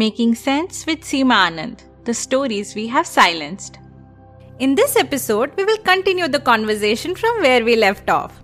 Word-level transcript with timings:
Making 0.00 0.34
Sense 0.34 0.84
with 0.84 1.00
Seema 1.00 1.36
Anand 1.48 1.78
The 2.04 2.12
Stories 2.12 2.74
We 2.74 2.86
Have 2.88 3.06
Silenced. 3.06 3.78
In 4.58 4.74
this 4.74 4.94
episode, 4.94 5.52
we 5.56 5.64
will 5.64 5.78
continue 5.78 6.28
the 6.28 6.38
conversation 6.38 7.14
from 7.14 7.40
where 7.40 7.64
we 7.64 7.76
left 7.76 8.10
off. 8.10 8.42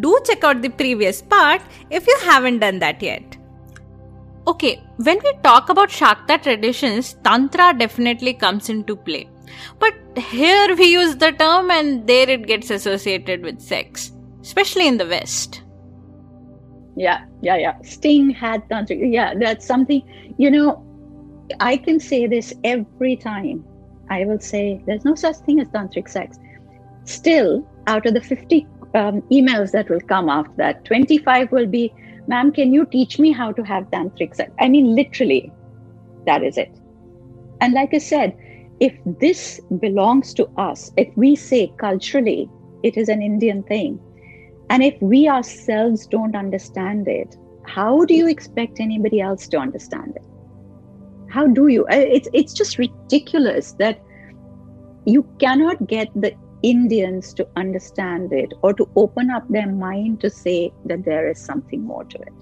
Do 0.00 0.18
check 0.24 0.42
out 0.42 0.62
the 0.62 0.70
previous 0.70 1.20
part 1.20 1.60
if 1.90 2.06
you 2.06 2.16
haven't 2.22 2.60
done 2.60 2.78
that 2.78 3.02
yet. 3.02 3.36
Okay, 4.46 4.82
when 4.96 5.18
we 5.22 5.34
talk 5.42 5.68
about 5.68 5.90
Shakta 5.90 6.42
traditions, 6.42 7.12
Tantra 7.22 7.74
definitely 7.78 8.32
comes 8.32 8.70
into 8.70 8.96
play. 8.96 9.28
But 9.78 9.92
here 10.16 10.74
we 10.76 10.86
use 10.86 11.14
the 11.16 11.32
term 11.32 11.70
and 11.70 12.06
there 12.06 12.30
it 12.30 12.46
gets 12.46 12.70
associated 12.70 13.42
with 13.42 13.60
sex, 13.60 14.12
especially 14.40 14.88
in 14.88 14.96
the 14.96 15.06
West. 15.06 15.60
Yeah, 16.96 17.26
yeah, 17.42 17.56
yeah. 17.58 17.74
Sting 17.82 18.30
had 18.30 18.66
tantric. 18.70 19.12
Yeah, 19.12 19.34
that's 19.38 19.66
something, 19.66 20.00
you 20.38 20.50
know, 20.50 20.85
I 21.60 21.76
can 21.76 22.00
say 22.00 22.26
this 22.26 22.52
every 22.64 23.16
time. 23.16 23.64
I 24.10 24.24
will 24.24 24.38
say 24.38 24.82
there's 24.86 25.04
no 25.04 25.14
such 25.14 25.36
thing 25.36 25.60
as 25.60 25.68
tantric 25.68 26.08
sex. 26.08 26.38
Still, 27.04 27.66
out 27.86 28.06
of 28.06 28.14
the 28.14 28.20
50 28.20 28.66
um, 28.94 29.22
emails 29.32 29.72
that 29.72 29.88
will 29.88 30.00
come 30.00 30.28
after 30.28 30.54
that, 30.56 30.84
25 30.84 31.52
will 31.52 31.66
be, 31.66 31.92
ma'am, 32.26 32.52
can 32.52 32.72
you 32.72 32.86
teach 32.86 33.18
me 33.18 33.32
how 33.32 33.52
to 33.52 33.62
have 33.62 33.84
tantric 33.90 34.34
sex? 34.34 34.52
I 34.60 34.68
mean, 34.68 34.94
literally, 34.94 35.52
that 36.26 36.42
is 36.42 36.56
it. 36.56 36.70
And 37.60 37.74
like 37.74 37.94
I 37.94 37.98
said, 37.98 38.36
if 38.80 38.94
this 39.20 39.60
belongs 39.80 40.34
to 40.34 40.48
us, 40.58 40.92
if 40.96 41.08
we 41.16 41.34
say 41.34 41.72
culturally 41.78 42.50
it 42.82 42.96
is 42.96 43.08
an 43.08 43.22
Indian 43.22 43.62
thing, 43.62 43.98
and 44.68 44.82
if 44.82 45.00
we 45.00 45.28
ourselves 45.28 46.06
don't 46.06 46.36
understand 46.36 47.08
it, 47.08 47.36
how 47.64 48.04
do 48.04 48.14
you 48.14 48.28
expect 48.28 48.80
anybody 48.80 49.20
else 49.20 49.48
to 49.48 49.58
understand 49.58 50.14
it? 50.16 50.24
How 51.28 51.46
do 51.46 51.68
you? 51.68 51.86
It's, 51.90 52.28
it's 52.32 52.52
just 52.52 52.78
ridiculous 52.78 53.72
that 53.72 54.00
you 55.04 55.26
cannot 55.38 55.86
get 55.86 56.08
the 56.14 56.34
Indians 56.62 57.32
to 57.34 57.46
understand 57.56 58.32
it 58.32 58.52
or 58.62 58.72
to 58.74 58.88
open 58.96 59.30
up 59.30 59.44
their 59.48 59.70
mind 59.70 60.20
to 60.20 60.30
say 60.30 60.72
that 60.86 61.04
there 61.04 61.30
is 61.30 61.38
something 61.38 61.82
more 61.82 62.04
to 62.04 62.18
it. 62.18 62.32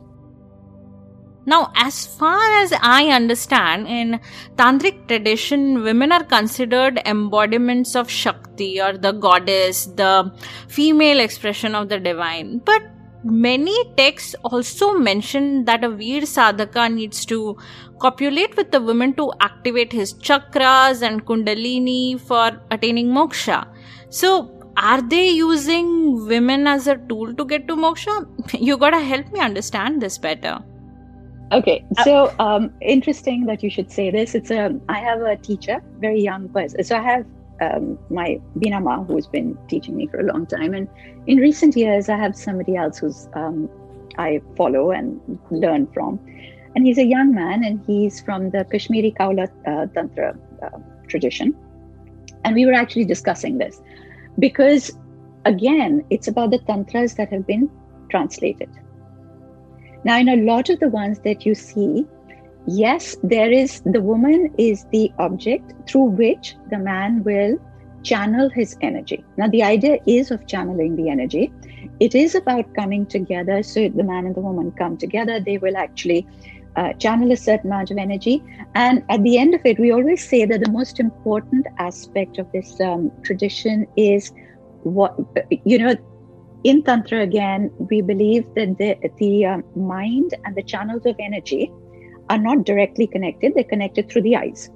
Now, 1.47 1.72
as 1.77 2.06
far 2.06 2.41
as 2.62 2.72
I 2.81 3.09
understand, 3.09 3.87
in 3.87 4.21
tantric 4.56 5.09
tradition, 5.09 5.83
women 5.83 6.11
are 6.11 6.25
considered 6.25 7.03
embodiments 7.05 7.95
of 7.95 8.09
Shakti 8.09 8.81
or 8.81 8.97
the 8.97 9.12
goddess, 9.12 9.84
the 9.87 10.33
female 10.69 11.21
expression 11.21 11.75
of 11.75 11.91
the 11.91 12.01
divine. 12.01 12.62
But 12.65 12.83
many 13.25 13.75
texts 13.97 14.35
also 14.45 14.93
mention 14.93 15.65
that 15.65 15.83
a 15.83 15.89
Veer 15.89 16.23
sadhaka 16.23 16.93
needs 16.93 17.25
to 17.27 17.57
copulate 17.99 18.57
with 18.57 18.71
the 18.71 18.81
woman 18.81 19.15
to 19.15 19.33
activate 19.41 19.93
his 19.93 20.15
chakras 20.15 21.03
and 21.03 21.25
kundalini 21.25 22.21
for 22.21 22.61
attaining 22.71 23.09
moksha. 23.09 23.67
So, 24.11 24.51
are 24.77 25.01
they 25.01 25.31
using 25.31 26.27
women 26.27 26.67
as 26.67 26.87
a 26.87 26.97
tool 26.97 27.34
to 27.34 27.45
get 27.45 27.67
to 27.69 27.77
moksha? 27.77 28.27
You 28.61 28.77
gotta 28.77 29.01
help 29.01 29.33
me 29.33 29.41
understand 29.41 30.03
this 30.03 30.19
better. 30.19 30.63
Okay, 31.53 31.84
so 32.03 32.34
um, 32.39 32.73
interesting 32.81 33.47
that 33.47 33.63
you 33.63 33.71
should 33.71 33.93
say 33.93 34.11
this. 34.11 34.34
It's 34.34 34.51
a 34.51 34.79
I 34.89 34.99
have 34.99 35.21
a 35.21 35.37
teacher, 35.37 35.83
very 35.99 36.21
young 36.21 36.49
person. 36.49 36.83
So 36.83 36.97
I 36.97 37.03
have 37.03 37.27
um, 37.65 37.99
my 38.11 38.41
Bina 38.59 38.81
Ma, 38.81 39.03
who's 39.05 39.27
been 39.27 39.57
teaching 39.69 39.97
me 39.97 40.07
for 40.07 40.21
a 40.21 40.25
long 40.33 40.47
time, 40.47 40.75
and 40.75 40.89
in 41.27 41.39
recent 41.39 41.77
years 41.77 42.09
I 42.09 42.17
have 42.17 42.37
somebody 42.37 42.77
else 42.77 42.99
who's 42.99 43.29
um, 43.35 43.69
I 44.19 44.41
follow 44.57 44.91
and 44.91 45.39
learn 45.51 45.87
from, 45.89 46.19
and 46.75 46.87
he's 46.87 46.99
a 46.99 47.07
young 47.07 47.35
man, 47.35 47.65
and 47.65 47.85
he's 47.87 48.21
from 48.21 48.51
the 48.51 48.65
Kashmiri 48.65 49.15
Kaula 49.19 49.49
uh, 49.67 49.87
Tantra 49.95 50.37
uh, 50.63 50.79
tradition, 51.09 51.57
and 52.45 52.55
we 52.55 52.67
were 52.67 52.75
actually 52.83 53.05
discussing 53.05 53.59
this 53.59 53.81
because 54.39 54.93
again, 55.45 56.05
it's 56.11 56.29
about 56.29 56.51
the 56.51 56.59
tantras 56.59 57.15
that 57.15 57.31
have 57.31 57.47
been 57.47 57.71
translated. 58.11 58.71
Now, 60.05 60.19
in 60.19 60.29
a 60.29 60.37
lot 60.37 60.71
of 60.71 60.81
the 60.81 60.89
ones 60.89 61.21
that 61.21 61.47
you 61.47 61.55
see, 61.55 62.07
yes, 62.67 63.17
there 63.23 63.51
is 63.51 63.81
the 63.85 64.01
woman 64.01 64.55
is 64.59 64.85
the 64.93 65.13
object 65.19 65.73
through 65.89 66.11
which 66.23 66.57
the 66.71 66.79
man 66.79 67.23
will 67.25 67.59
channel 68.03 68.51
his 68.51 68.77
energy. 68.81 69.25
Now, 69.37 69.49
the 69.49 69.63
idea 69.63 69.99
is 70.07 70.31
of 70.31 70.47
channeling 70.47 70.97
the 70.97 71.09
energy. 71.09 71.53
It 72.01 72.15
is 72.15 72.35
about 72.35 72.75
coming 72.75 73.07
together. 73.07 73.63
So, 73.63 73.89
the 73.89 74.05
man 74.05 74.27
and 74.27 74.35
the 74.35 74.41
woman 74.41 74.73
come 74.73 74.97
together, 74.97 75.41
they 75.41 75.59
will 75.59 75.77
actually 75.77 76.27
uh, 76.77 76.93
channel 76.95 77.33
a 77.33 77.37
certain 77.37 77.71
amount 77.71 77.91
of 77.91 77.99
energy. 77.99 78.43
And 78.75 79.03
at 79.09 79.23
the 79.23 79.39
end 79.39 79.55
of 79.55 79.61
it, 79.65 79.79
we 79.79 79.93
always 79.93 80.27
say 80.29 80.45
that 80.45 80.63
the 80.63 80.71
most 80.71 81.01
important 81.01 81.67
aspect 81.79 82.39
of 82.39 82.51
this 82.53 82.81
um, 82.81 83.11
tradition 83.23 83.87
is 83.97 84.33
what, 84.83 85.19
you 85.65 85.79
know, 85.79 85.97
in 86.65 86.83
Tantra, 86.83 87.21
again, 87.21 87.71
we 87.91 88.01
believe 88.01 88.47
that 88.55 88.79
the, 88.79 88.97
the 89.19 89.45
uh, 89.45 89.59
mind 89.77 90.35
and 90.45 90.57
the 90.57 90.63
channels 90.63 91.05
of 91.05 91.15
energy 91.19 91.71
are 92.31 92.39
not 92.39 92.65
directly 92.65 93.07
connected, 93.07 93.55
they're 93.55 93.65
connected 93.65 94.11
through 94.11 94.23
the 94.23 94.37
eyes. 94.37 94.71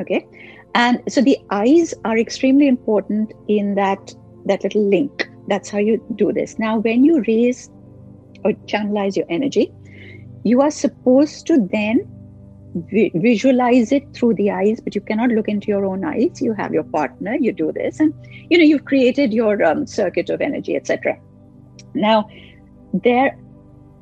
Okay. 0.00 0.26
And 0.74 1.00
so 1.08 1.20
the 1.20 1.38
eyes 1.50 1.94
are 2.04 2.18
extremely 2.18 2.66
important 2.66 3.32
in 3.48 3.74
that, 3.76 4.14
that 4.46 4.62
little 4.64 4.88
link. 4.88 5.28
That's 5.46 5.70
how 5.70 5.78
you 5.78 6.04
do 6.16 6.32
this. 6.32 6.58
Now, 6.58 6.78
when 6.78 7.04
you 7.04 7.22
raise 7.28 7.70
or 8.44 8.52
channelize 8.66 9.16
your 9.16 9.26
energy, 9.28 9.72
you 10.42 10.60
are 10.60 10.70
supposed 10.70 11.46
to 11.46 11.68
then 11.70 12.06
vi- 12.74 13.12
visualize 13.14 13.92
it 13.92 14.04
through 14.14 14.34
the 14.34 14.50
eyes, 14.50 14.80
but 14.80 14.94
you 14.94 15.00
cannot 15.00 15.30
look 15.30 15.48
into 15.48 15.68
your 15.68 15.84
own 15.86 16.04
eyes. 16.04 16.40
You 16.40 16.52
have 16.54 16.72
your 16.72 16.84
partner, 16.84 17.36
you 17.36 17.52
do 17.52 17.72
this, 17.72 18.00
and 18.00 18.12
you 18.50 18.58
know 18.58 18.64
you've 18.64 18.84
created 18.84 19.32
your 19.32 19.62
um, 19.64 19.86
circuit 19.86 20.30
of 20.30 20.40
energy, 20.40 20.76
etc. 20.76 21.16
Now, 21.94 22.28
there 22.92 23.38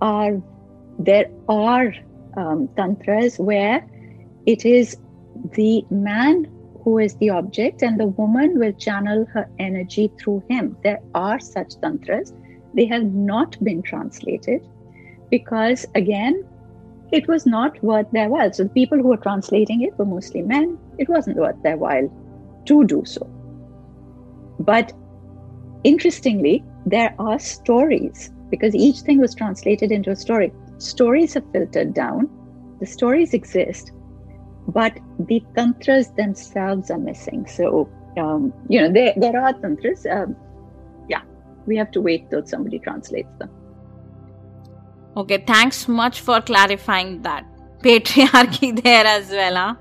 are 0.00 0.40
there 0.98 1.30
are 1.48 1.92
um, 2.36 2.68
tantras 2.76 3.38
where 3.38 3.86
it 4.46 4.64
is 4.64 4.96
the 5.54 5.84
man 5.90 6.50
who 6.82 6.98
is 6.98 7.14
the 7.16 7.30
object 7.30 7.82
and 7.82 7.98
the 7.98 8.06
woman 8.06 8.58
will 8.58 8.72
channel 8.72 9.24
her 9.32 9.48
energy 9.58 10.10
through 10.18 10.42
him. 10.48 10.76
There 10.82 11.00
are 11.14 11.38
such 11.38 11.80
tantras. 11.80 12.32
They 12.74 12.86
have 12.86 13.04
not 13.04 13.62
been 13.62 13.82
translated 13.82 14.66
because, 15.30 15.86
again, 15.94 16.44
it 17.12 17.28
was 17.28 17.46
not 17.46 17.82
worth 17.82 18.10
their 18.10 18.28
while. 18.28 18.52
So 18.52 18.64
the 18.64 18.70
people 18.70 18.98
who 18.98 19.08
were 19.08 19.16
translating 19.18 19.82
it 19.82 19.96
were 19.98 20.06
mostly 20.06 20.42
men. 20.42 20.78
It 20.98 21.08
wasn't 21.08 21.36
worth 21.36 21.62
their 21.62 21.76
while 21.76 22.10
to 22.66 22.84
do 22.84 23.04
so. 23.04 23.26
But 24.58 24.92
interestingly, 25.84 26.64
there 26.86 27.14
are 27.18 27.38
stories 27.38 28.32
because 28.50 28.74
each 28.74 29.00
thing 29.00 29.18
was 29.18 29.34
translated 29.34 29.92
into 29.92 30.10
a 30.10 30.16
story. 30.16 30.52
Stories 30.82 31.36
are 31.36 31.44
filtered 31.52 31.94
down, 31.94 32.28
the 32.80 32.86
stories 32.86 33.34
exist, 33.34 33.92
but 34.68 34.98
the 35.18 35.42
tantras 35.54 36.10
themselves 36.12 36.90
are 36.90 36.98
missing. 36.98 37.46
So, 37.46 37.88
um, 38.18 38.52
you 38.68 38.80
know, 38.80 38.92
there, 38.92 39.14
there 39.16 39.40
are 39.40 39.52
tantras. 39.52 40.06
Um, 40.06 40.36
yeah, 41.08 41.22
we 41.66 41.76
have 41.76 41.90
to 41.92 42.00
wait 42.00 42.30
till 42.30 42.44
somebody 42.44 42.78
translates 42.78 43.30
them. 43.38 43.50
Okay, 45.16 45.44
thanks 45.46 45.86
much 45.88 46.20
for 46.20 46.40
clarifying 46.40 47.22
that. 47.22 47.44
patriarchy 47.82 48.80
there 48.82 49.06
as 49.06 49.30
well. 49.30 49.56
Huh? 49.56 49.74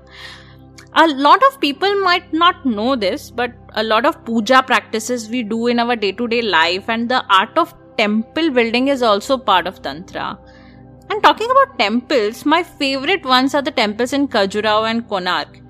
A 0.94 1.06
lot 1.08 1.42
of 1.44 1.60
people 1.60 1.94
might 2.00 2.32
not 2.32 2.66
know 2.66 2.96
this, 2.96 3.30
but 3.30 3.52
a 3.74 3.82
lot 3.82 4.04
of 4.04 4.24
puja 4.24 4.62
practices 4.62 5.28
we 5.28 5.42
do 5.42 5.68
in 5.68 5.78
our 5.78 5.96
day 5.96 6.12
to 6.12 6.28
day 6.28 6.42
life 6.42 6.88
and 6.88 7.08
the 7.08 7.24
art 7.34 7.56
of 7.56 7.74
temple 7.96 8.50
building 8.50 8.88
is 8.88 9.02
also 9.02 9.38
part 9.38 9.66
of 9.66 9.80
Tantra. 9.82 10.38
And 11.10 11.22
talking 11.22 11.50
about 11.50 11.78
temples, 11.78 12.44
my 12.46 12.62
favorite 12.62 13.24
ones 13.24 13.54
are 13.54 13.62
the 13.62 13.70
temples 13.70 14.12
in 14.12 14.28
Khajuraho 14.28 14.90
and 14.90 15.08
Konark, 15.08 15.60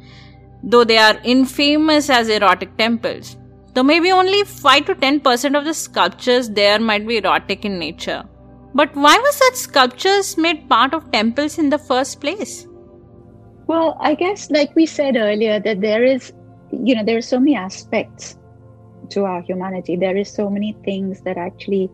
though 0.62 0.84
they 0.84 0.99
are 0.99 1.19
infamous 1.25 2.11
as 2.11 2.29
erotic 2.29 2.76
temples. 2.76 3.37
Though 3.75 3.82
maybe 3.82 4.12
only 4.12 4.44
5 4.44 4.87
to 4.87 4.94
10% 4.94 5.58
of 5.58 5.64
the 5.64 5.75
sculptures 5.75 6.50
there 6.50 6.79
might 6.79 7.06
be 7.06 7.17
erotic 7.17 7.64
in 7.64 7.79
nature. 7.79 8.23
But 8.75 8.94
why 8.94 9.19
were 9.19 9.32
such 9.32 9.55
sculptures 9.55 10.37
made 10.37 10.69
part 10.69 10.94
of 10.94 11.11
temples 11.11 11.58
in 11.58 11.70
the 11.70 11.79
first 11.79 12.20
place? 12.20 12.67
Well, 13.67 13.96
I 14.00 14.14
guess, 14.14 14.50
like 14.50 14.75
we 14.75 14.87
said 14.87 15.17
earlier, 15.17 15.61
that 15.61 15.81
there 15.81 16.05
is, 16.05 16.32
you 16.70 16.94
know, 16.94 17.05
there 17.05 17.17
are 17.17 17.23
so 17.23 17.38
many 17.38 17.55
aspects 17.55 18.38
to 19.11 19.25
our 19.25 19.43
humanity. 19.43 19.96
There 19.96 20.17
is 20.17 20.31
so 20.31 20.50
many 20.50 20.76
things 20.84 21.23
that 21.23 21.37
actually 21.37 21.90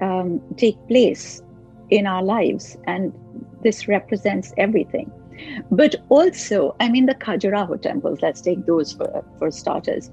um, 0.00 0.40
take 0.56 0.76
place 0.88 1.42
in 1.90 2.06
our 2.06 2.22
lives, 2.22 2.76
and 2.86 3.12
this 3.62 3.88
represents 3.88 4.52
everything. 4.56 5.10
But 5.70 5.96
also, 6.08 6.76
I 6.80 6.88
mean, 6.88 7.06
the 7.06 7.14
Khajuraho 7.14 7.80
temples, 7.80 8.20
let's 8.22 8.40
take 8.40 8.66
those 8.66 8.92
for, 8.92 9.24
for 9.38 9.50
starters. 9.50 10.10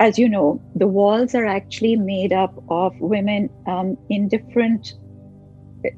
As 0.00 0.18
you 0.18 0.28
know, 0.28 0.60
the 0.74 0.86
walls 0.86 1.34
are 1.34 1.46
actually 1.46 1.96
made 1.96 2.32
up 2.32 2.52
of 2.68 2.98
women 3.00 3.48
um, 3.66 3.96
in 4.10 4.28
different, 4.28 4.94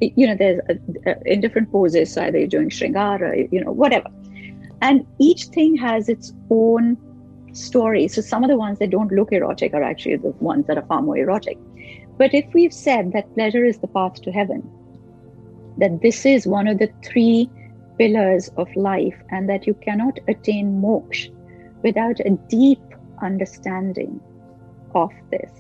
you 0.01 0.27
know, 0.27 0.35
there's 0.35 0.61
a, 0.69 1.11
a, 1.11 1.17
in 1.25 1.41
different 1.41 1.73
poses, 1.73 2.13
so 2.13 2.23
either 2.23 2.39
you're 2.39 2.47
doing 2.47 2.69
Shringara, 2.69 3.49
you 3.51 3.65
know, 3.65 3.73
whatever. 3.73 4.09
And 4.83 5.07
each 5.19 5.47
thing 5.47 5.77
has 5.77 6.09
its 6.09 6.33
own 6.51 6.99
story. 7.53 8.07
So 8.07 8.21
some 8.21 8.45
of 8.45 8.51
the 8.51 8.57
ones 8.57 8.79
that 8.79 8.91
don't 8.91 9.11
look 9.11 9.33
erotic 9.33 9.73
are 9.73 9.83
actually 9.83 10.17
the 10.17 10.31
ones 10.41 10.67
that 10.67 10.77
are 10.77 10.87
far 10.87 11.01
more 11.03 11.17
erotic. 11.17 11.59
But 12.19 12.35
if 12.35 12.47
we've 12.53 12.73
said 12.73 13.13
that 13.13 13.33
pleasure 13.35 13.65
is 13.65 13.79
the 13.79 13.89
path 13.89 14.21
to 14.23 14.31
heaven, 14.31 14.71
that 15.79 16.01
this 16.03 16.27
is 16.27 16.47
one 16.47 16.69
of 16.69 16.79
the 16.79 16.91
three 17.05 17.51
pillars 17.99 18.51
of 18.57 18.69
life, 18.77 19.17
and 19.31 19.49
that 19.49 19.67
you 19.67 19.75
cannot 19.75 20.19
attain 20.29 20.81
moksha 20.83 21.35
without 21.83 22.21
a 22.21 22.31
deep 22.49 22.81
understanding 23.23 24.21
of 24.95 25.11
this, 25.31 25.51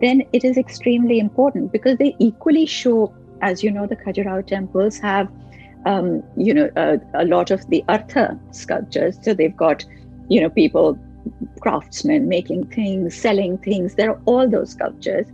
then 0.00 0.22
it 0.32 0.44
is 0.44 0.56
extremely 0.56 1.18
important 1.18 1.72
because 1.72 1.96
they 1.98 2.14
equally 2.18 2.66
show, 2.66 3.14
as 3.42 3.62
you 3.62 3.70
know, 3.70 3.86
the 3.86 3.96
Khajuraho 3.96 4.46
temples 4.46 4.98
have, 4.98 5.28
um, 5.86 6.22
you 6.36 6.52
know, 6.52 6.70
a, 6.76 6.98
a 7.14 7.24
lot 7.24 7.50
of 7.50 7.68
the 7.70 7.84
Artha 7.88 8.38
sculptures. 8.50 9.18
So 9.22 9.32
they've 9.32 9.56
got, 9.56 9.84
you 10.28 10.40
know, 10.40 10.50
people 10.50 10.98
craftsmen 11.60 12.28
making 12.28 12.66
things, 12.66 13.16
selling 13.16 13.58
things. 13.58 13.94
There 13.94 14.10
are 14.10 14.20
all 14.26 14.48
those 14.48 14.70
sculptures. 14.70 15.26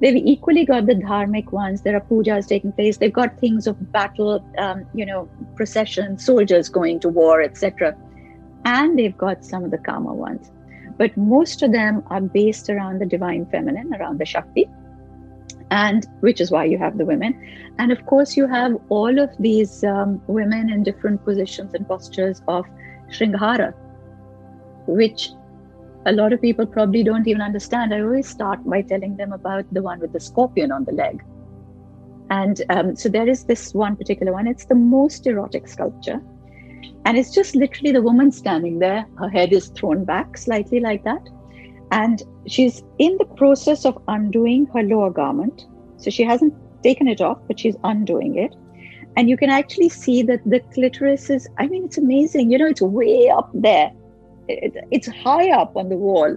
They've 0.00 0.16
equally 0.16 0.64
got 0.64 0.86
the 0.86 0.94
dharmic 0.94 1.50
ones. 1.50 1.82
There 1.82 1.96
are 1.96 2.00
pujas 2.00 2.46
taking 2.46 2.72
place. 2.72 2.98
They've 2.98 3.12
got 3.12 3.38
things 3.38 3.66
of 3.66 3.92
battle, 3.92 4.44
um, 4.56 4.86
you 4.94 5.04
know, 5.04 5.28
procession, 5.56 6.18
soldiers 6.18 6.68
going 6.68 7.00
to 7.00 7.08
war, 7.08 7.42
etc. 7.42 7.96
And 8.64 8.98
they've 8.98 9.16
got 9.16 9.44
some 9.44 9.64
of 9.64 9.70
the 9.70 9.78
kama 9.78 10.14
ones. 10.14 10.50
But 10.98 11.16
most 11.16 11.62
of 11.62 11.72
them 11.72 12.04
are 12.08 12.20
based 12.20 12.70
around 12.70 13.00
the 13.00 13.06
divine 13.06 13.46
feminine, 13.46 13.94
around 13.94 14.18
the 14.18 14.24
Shakti, 14.24 14.68
and 15.70 16.06
which 16.20 16.40
is 16.40 16.50
why 16.50 16.64
you 16.64 16.78
have 16.78 16.98
the 16.98 17.04
women. 17.04 17.40
And 17.78 17.92
of 17.92 18.04
course, 18.06 18.36
you 18.36 18.46
have 18.46 18.76
all 18.88 19.18
of 19.18 19.30
these 19.38 19.84
um, 19.84 20.20
women 20.26 20.70
in 20.70 20.82
different 20.82 21.24
positions 21.24 21.74
and 21.74 21.86
postures 21.86 22.42
of 22.48 22.66
Shringhara, 23.10 23.74
which 24.86 25.30
a 26.08 26.12
lot 26.12 26.32
of 26.32 26.40
people 26.40 26.66
probably 26.66 27.02
don't 27.04 27.28
even 27.28 27.42
understand. 27.42 27.92
I 27.92 28.00
always 28.00 28.26
start 28.26 28.64
by 28.64 28.80
telling 28.80 29.16
them 29.16 29.32
about 29.32 29.72
the 29.72 29.82
one 29.82 30.00
with 30.00 30.14
the 30.14 30.20
scorpion 30.20 30.72
on 30.72 30.86
the 30.86 30.92
leg. 30.92 31.22
And 32.30 32.62
um, 32.70 32.96
so 32.96 33.10
there 33.10 33.28
is 33.28 33.44
this 33.44 33.74
one 33.74 33.94
particular 33.94 34.32
one. 34.32 34.46
It's 34.46 34.64
the 34.64 34.74
most 34.74 35.26
erotic 35.26 35.68
sculpture. 35.68 36.20
And 37.04 37.18
it's 37.18 37.30
just 37.30 37.54
literally 37.54 37.92
the 37.92 38.02
woman 38.02 38.32
standing 38.32 38.78
there. 38.78 39.06
Her 39.18 39.28
head 39.28 39.52
is 39.52 39.68
thrown 39.68 40.04
back 40.04 40.38
slightly 40.38 40.80
like 40.80 41.04
that. 41.04 41.28
And 41.90 42.22
she's 42.46 42.82
in 42.98 43.16
the 43.18 43.26
process 43.26 43.84
of 43.84 44.02
undoing 44.08 44.66
her 44.74 44.82
lower 44.82 45.10
garment. 45.10 45.66
So 45.98 46.08
she 46.08 46.22
hasn't 46.22 46.54
taken 46.82 47.06
it 47.06 47.20
off, 47.20 47.38
but 47.46 47.60
she's 47.60 47.76
undoing 47.84 48.38
it. 48.38 48.54
And 49.16 49.28
you 49.28 49.36
can 49.36 49.50
actually 49.50 49.90
see 49.90 50.22
that 50.22 50.40
the 50.46 50.60
clitoris 50.72 51.28
is, 51.28 51.48
I 51.58 51.66
mean, 51.66 51.84
it's 51.84 51.98
amazing. 51.98 52.50
You 52.50 52.58
know, 52.58 52.66
it's 52.66 52.80
way 52.80 53.28
up 53.28 53.50
there 53.52 53.90
it's 54.48 55.06
high 55.08 55.50
up 55.50 55.76
on 55.76 55.88
the 55.88 55.96
wall. 55.96 56.36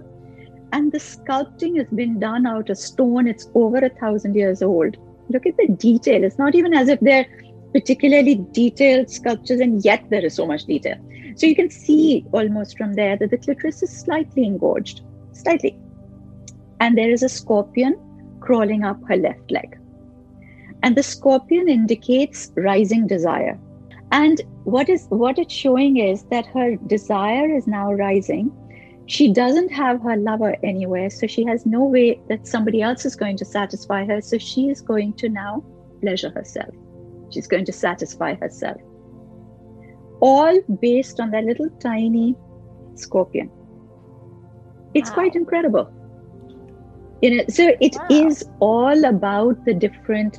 And 0.72 0.90
the 0.90 0.98
sculpting 0.98 1.76
has 1.78 1.88
been 1.88 2.18
done 2.18 2.46
out 2.46 2.70
of 2.70 2.78
stone. 2.78 3.26
It's 3.26 3.50
over 3.54 3.78
a 3.78 3.90
thousand 3.90 4.34
years 4.34 4.62
old. 4.62 4.96
Look 5.28 5.46
at 5.46 5.56
the 5.56 5.68
detail. 5.68 6.24
It's 6.24 6.38
not 6.38 6.54
even 6.54 6.72
as 6.74 6.88
if 6.88 7.00
they're 7.00 7.26
particularly 7.72 8.44
detailed 8.52 9.10
sculptures 9.10 9.60
and 9.60 9.84
yet 9.84 10.04
there 10.10 10.24
is 10.24 10.34
so 10.34 10.46
much 10.46 10.64
detail. 10.64 10.96
So 11.36 11.46
you 11.46 11.54
can 11.54 11.70
see 11.70 12.24
almost 12.32 12.76
from 12.76 12.94
there 12.94 13.16
that 13.16 13.30
the 13.30 13.38
clitoris 13.38 13.82
is 13.82 13.90
slightly 13.90 14.44
engorged 14.44 15.02
slightly. 15.32 15.78
And 16.80 16.96
there 16.96 17.10
is 17.10 17.22
a 17.22 17.28
scorpion 17.28 17.98
crawling 18.40 18.84
up 18.84 19.00
her 19.08 19.16
left 19.16 19.50
leg. 19.50 19.78
And 20.82 20.96
the 20.96 21.02
scorpion 21.02 21.68
indicates 21.68 22.50
rising 22.56 23.06
desire 23.06 23.58
and 24.12 24.42
what 24.64 24.90
is 24.90 25.06
what 25.08 25.38
it's 25.38 25.54
showing 25.54 25.96
is 25.96 26.24
that 26.24 26.46
her 26.46 26.76
desire 26.86 27.50
is 27.56 27.66
now 27.66 27.92
rising. 27.94 28.52
She 29.06 29.32
doesn't 29.32 29.72
have 29.72 30.02
her 30.02 30.16
lover 30.16 30.54
anywhere 30.62 31.08
so 31.08 31.26
she 31.26 31.44
has 31.46 31.64
no 31.66 31.84
way 31.84 32.20
that 32.28 32.46
somebody 32.46 32.82
else 32.82 33.06
is 33.06 33.16
going 33.16 33.38
to 33.38 33.44
satisfy 33.44 34.04
her. 34.04 34.20
So 34.20 34.36
she 34.36 34.68
is 34.68 34.82
going 34.82 35.14
to 35.14 35.28
now 35.30 35.64
pleasure 36.02 36.30
herself. 36.30 36.74
She's 37.30 37.46
going 37.46 37.64
to 37.64 37.72
satisfy 37.72 38.34
herself. 38.34 38.80
All 40.20 40.60
based 40.80 41.18
on 41.18 41.30
that 41.30 41.44
little 41.44 41.70
tiny 41.80 42.36
scorpion. 42.94 43.50
It's 44.94 45.08
wow. 45.08 45.14
quite 45.14 45.34
incredible. 45.36 45.90
You 47.22 47.36
know 47.38 47.44
so 47.48 47.72
it 47.80 47.96
wow. 47.96 48.06
is 48.10 48.44
all 48.60 49.04
about 49.06 49.64
the 49.64 49.72
different 49.72 50.38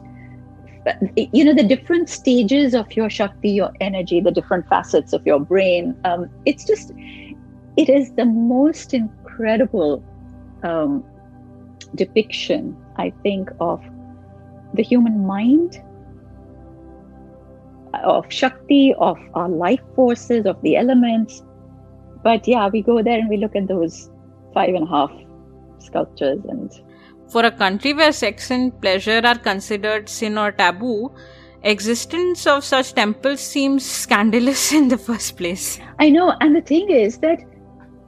you 1.16 1.46
know 1.46 1.54
the 1.54 1.64
different 1.64 2.10
stages 2.10 2.74
of 2.74 2.92
your 2.96 3.10
shakti 3.10 3.50
your 3.50 3.72
energy 3.80 4.20
the 4.20 4.32
different 4.32 4.68
facets 4.68 5.14
of 5.14 5.26
your 5.26 5.40
brain 5.40 5.96
um, 6.04 6.30
it's 6.46 6.66
just 6.66 6.92
it 7.78 7.90
is 7.90 8.12
the 8.14 8.26
most 8.26 8.94
incredible 8.94 10.04
um, 10.64 11.04
depiction 11.96 12.76
i 12.98 13.12
think 13.24 13.50
of 13.60 13.82
the 14.74 14.84
human 14.84 15.26
mind 15.26 15.82
of 18.04 18.26
shakti 18.32 18.94
of 18.98 19.18
our 19.36 19.50
life 19.50 19.82
forces 19.96 20.46
of 20.46 20.62
the 20.62 20.76
elements. 20.76 21.44
But 22.24 22.48
yeah 22.48 22.70
we 22.70 22.82
go 22.82 23.02
there 23.04 23.20
and 23.20 23.30
we 23.30 23.38
look 23.38 23.56
at 23.56 23.68
those 23.68 24.10
five 24.54 24.74
and 24.74 24.84
a 24.84 24.90
half 24.90 25.12
sculptures 25.80 26.40
and 26.48 26.72
for 27.34 27.46
a 27.46 27.52
country 27.52 27.94
where 27.94 28.12
sex 28.12 28.52
and 28.52 28.80
pleasure 28.80 29.22
are 29.26 29.38
considered 29.38 30.08
sin 30.08 30.38
or 30.38 30.52
taboo, 30.52 31.12
existence 31.64 32.46
of 32.46 32.64
such 32.64 32.94
temples 32.94 33.40
seems 33.40 33.84
scandalous 33.84 34.72
in 34.80 34.88
the 34.88 34.98
first 34.98 35.36
place. 35.36 35.80
I 36.00 36.10
know, 36.12 36.36
and 36.42 36.56
the 36.56 36.62
thing 36.62 36.92
is 36.92 37.18
that 37.20 37.40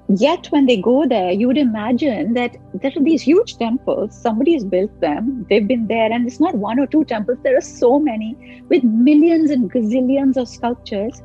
yet 0.07 0.45
when 0.51 0.67
they 0.67 0.79
go 0.79 1.07
there, 1.07 1.31
you 1.31 1.47
would 1.47 1.57
imagine 1.57 2.35
that 2.35 2.55
there 2.75 2.91
are 2.95 3.03
these 3.03 3.23
huge 3.23 3.57
temples, 3.57 4.15
somebody 4.15 4.53
has 4.53 4.63
built 4.63 5.01
them, 5.01 5.47
they've 5.49 5.67
been 5.67 5.87
there, 5.87 6.11
and 6.11 6.27
it's 6.27 6.39
not 6.39 6.53
one 6.53 6.79
or 6.79 6.85
two 6.85 7.03
temples, 7.05 7.39
there 7.43 7.57
are 7.57 7.67
so 7.71 7.97
many 7.97 8.61
with 8.69 8.83
millions 8.83 9.49
and 9.49 9.71
gazillions 9.71 10.37
of 10.37 10.47
sculptures. 10.47 11.23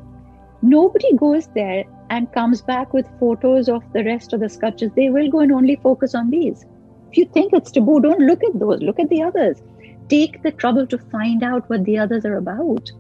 Nobody 0.63 1.15
goes 1.17 1.49
there 1.49 1.85
and 2.09 2.33
comes 2.33 2.63
back 2.63 2.95
with 2.95 3.07
photos 3.19 3.69
of 3.69 3.83
the 3.93 4.05
rest 4.05 4.33
of 4.33 4.41
the 4.41 4.49
sculptures. 4.49 4.91
They 4.97 5.11
will 5.11 5.31
go 5.31 5.41
and 5.41 5.53
only 5.53 5.77
focus 5.77 6.15
on 6.15 6.31
these. 6.31 6.65
If 7.11 7.17
you 7.17 7.25
think 7.35 7.53
it's 7.53 7.73
taboo, 7.73 8.01
don't 8.01 8.21
look 8.21 8.45
at 8.45 8.59
those, 8.59 8.81
look 8.83 9.01
at 9.01 9.09
the 9.09 9.23
others. 9.23 9.61
Take 10.09 10.43
the 10.43 10.53
trouble 10.53 10.87
to 10.87 10.99
find 10.99 11.43
out 11.43 11.69
what 11.69 11.85
the 11.85 11.99
others 11.99 12.25
are 12.25 12.37
about. 12.37 12.91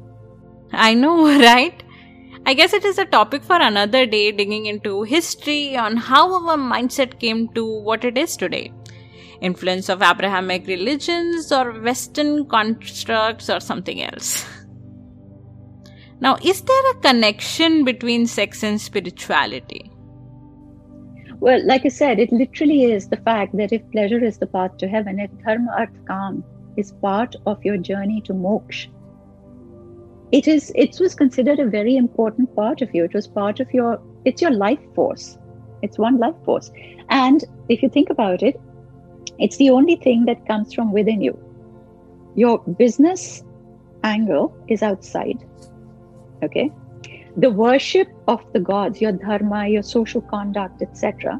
I 0.72 0.94
know, 0.94 1.26
right? 1.40 1.80
I 2.44 2.54
guess 2.54 2.72
it 2.72 2.84
is 2.84 2.98
a 2.98 3.04
topic 3.04 3.44
for 3.44 3.60
another 3.60 4.06
day 4.06 4.32
digging 4.32 4.66
into 4.66 5.02
history 5.02 5.76
on 5.76 5.96
how 5.96 6.48
our 6.48 6.56
mindset 6.56 7.20
came 7.20 7.48
to 7.50 7.64
what 7.64 8.04
it 8.04 8.18
is 8.18 8.36
today. 8.36 8.72
Influence 9.40 9.88
of 9.88 10.02
Abrahamic 10.02 10.66
religions 10.66 11.52
or 11.52 11.80
Western 11.80 12.46
constructs 12.48 13.48
or 13.48 13.60
something 13.60 14.02
else. 14.02 14.44
Now, 16.22 16.36
is 16.42 16.60
there 16.60 16.90
a 16.90 17.00
connection 17.00 17.82
between 17.82 18.26
sex 18.26 18.62
and 18.62 18.78
spirituality? 18.78 19.89
Well, 21.40 21.66
like 21.66 21.86
I 21.86 21.88
said, 21.88 22.18
it 22.18 22.30
literally 22.32 22.84
is 22.84 23.08
the 23.08 23.16
fact 23.16 23.56
that 23.56 23.72
if 23.72 23.90
pleasure 23.92 24.22
is 24.22 24.38
the 24.38 24.46
path 24.46 24.76
to 24.78 24.88
heaven, 24.88 25.18
if 25.18 25.30
dharma, 25.44 25.74
arth, 25.76 26.06
kam 26.06 26.44
is 26.76 26.92
part 26.92 27.34
of 27.46 27.64
your 27.64 27.78
journey 27.78 28.20
to 28.26 28.34
moksha, 28.34 28.88
it 30.32 30.46
is 30.46 30.70
it 30.74 30.98
was 31.00 31.14
considered 31.14 31.58
a 31.58 31.66
very 31.66 31.96
important 31.96 32.54
part 32.54 32.82
of 32.82 32.94
you. 32.94 33.04
It 33.04 33.14
was 33.14 33.26
part 33.26 33.58
of 33.58 33.72
your 33.72 34.00
it's 34.24 34.42
your 34.42 34.50
life 34.50 34.80
force. 34.94 35.38
It's 35.82 35.98
one 35.98 36.18
life 36.18 36.36
force. 36.44 36.70
And 37.08 37.42
if 37.68 37.82
you 37.82 37.88
think 37.88 38.10
about 38.10 38.42
it 38.42 38.60
it's 39.38 39.56
the 39.56 39.70
only 39.70 39.96
thing 39.96 40.26
that 40.26 40.46
comes 40.46 40.74
from 40.74 40.92
within 40.92 41.22
you. 41.22 41.38
Your 42.36 42.58
business 42.58 43.42
angle 44.04 44.54
is 44.68 44.82
outside. 44.82 45.38
Okay 46.42 46.70
the 47.36 47.50
worship 47.50 48.08
of 48.28 48.44
the 48.52 48.60
gods 48.60 49.00
your 49.00 49.12
dharma 49.12 49.66
your 49.68 49.82
social 49.82 50.20
conduct 50.20 50.82
etc 50.82 51.38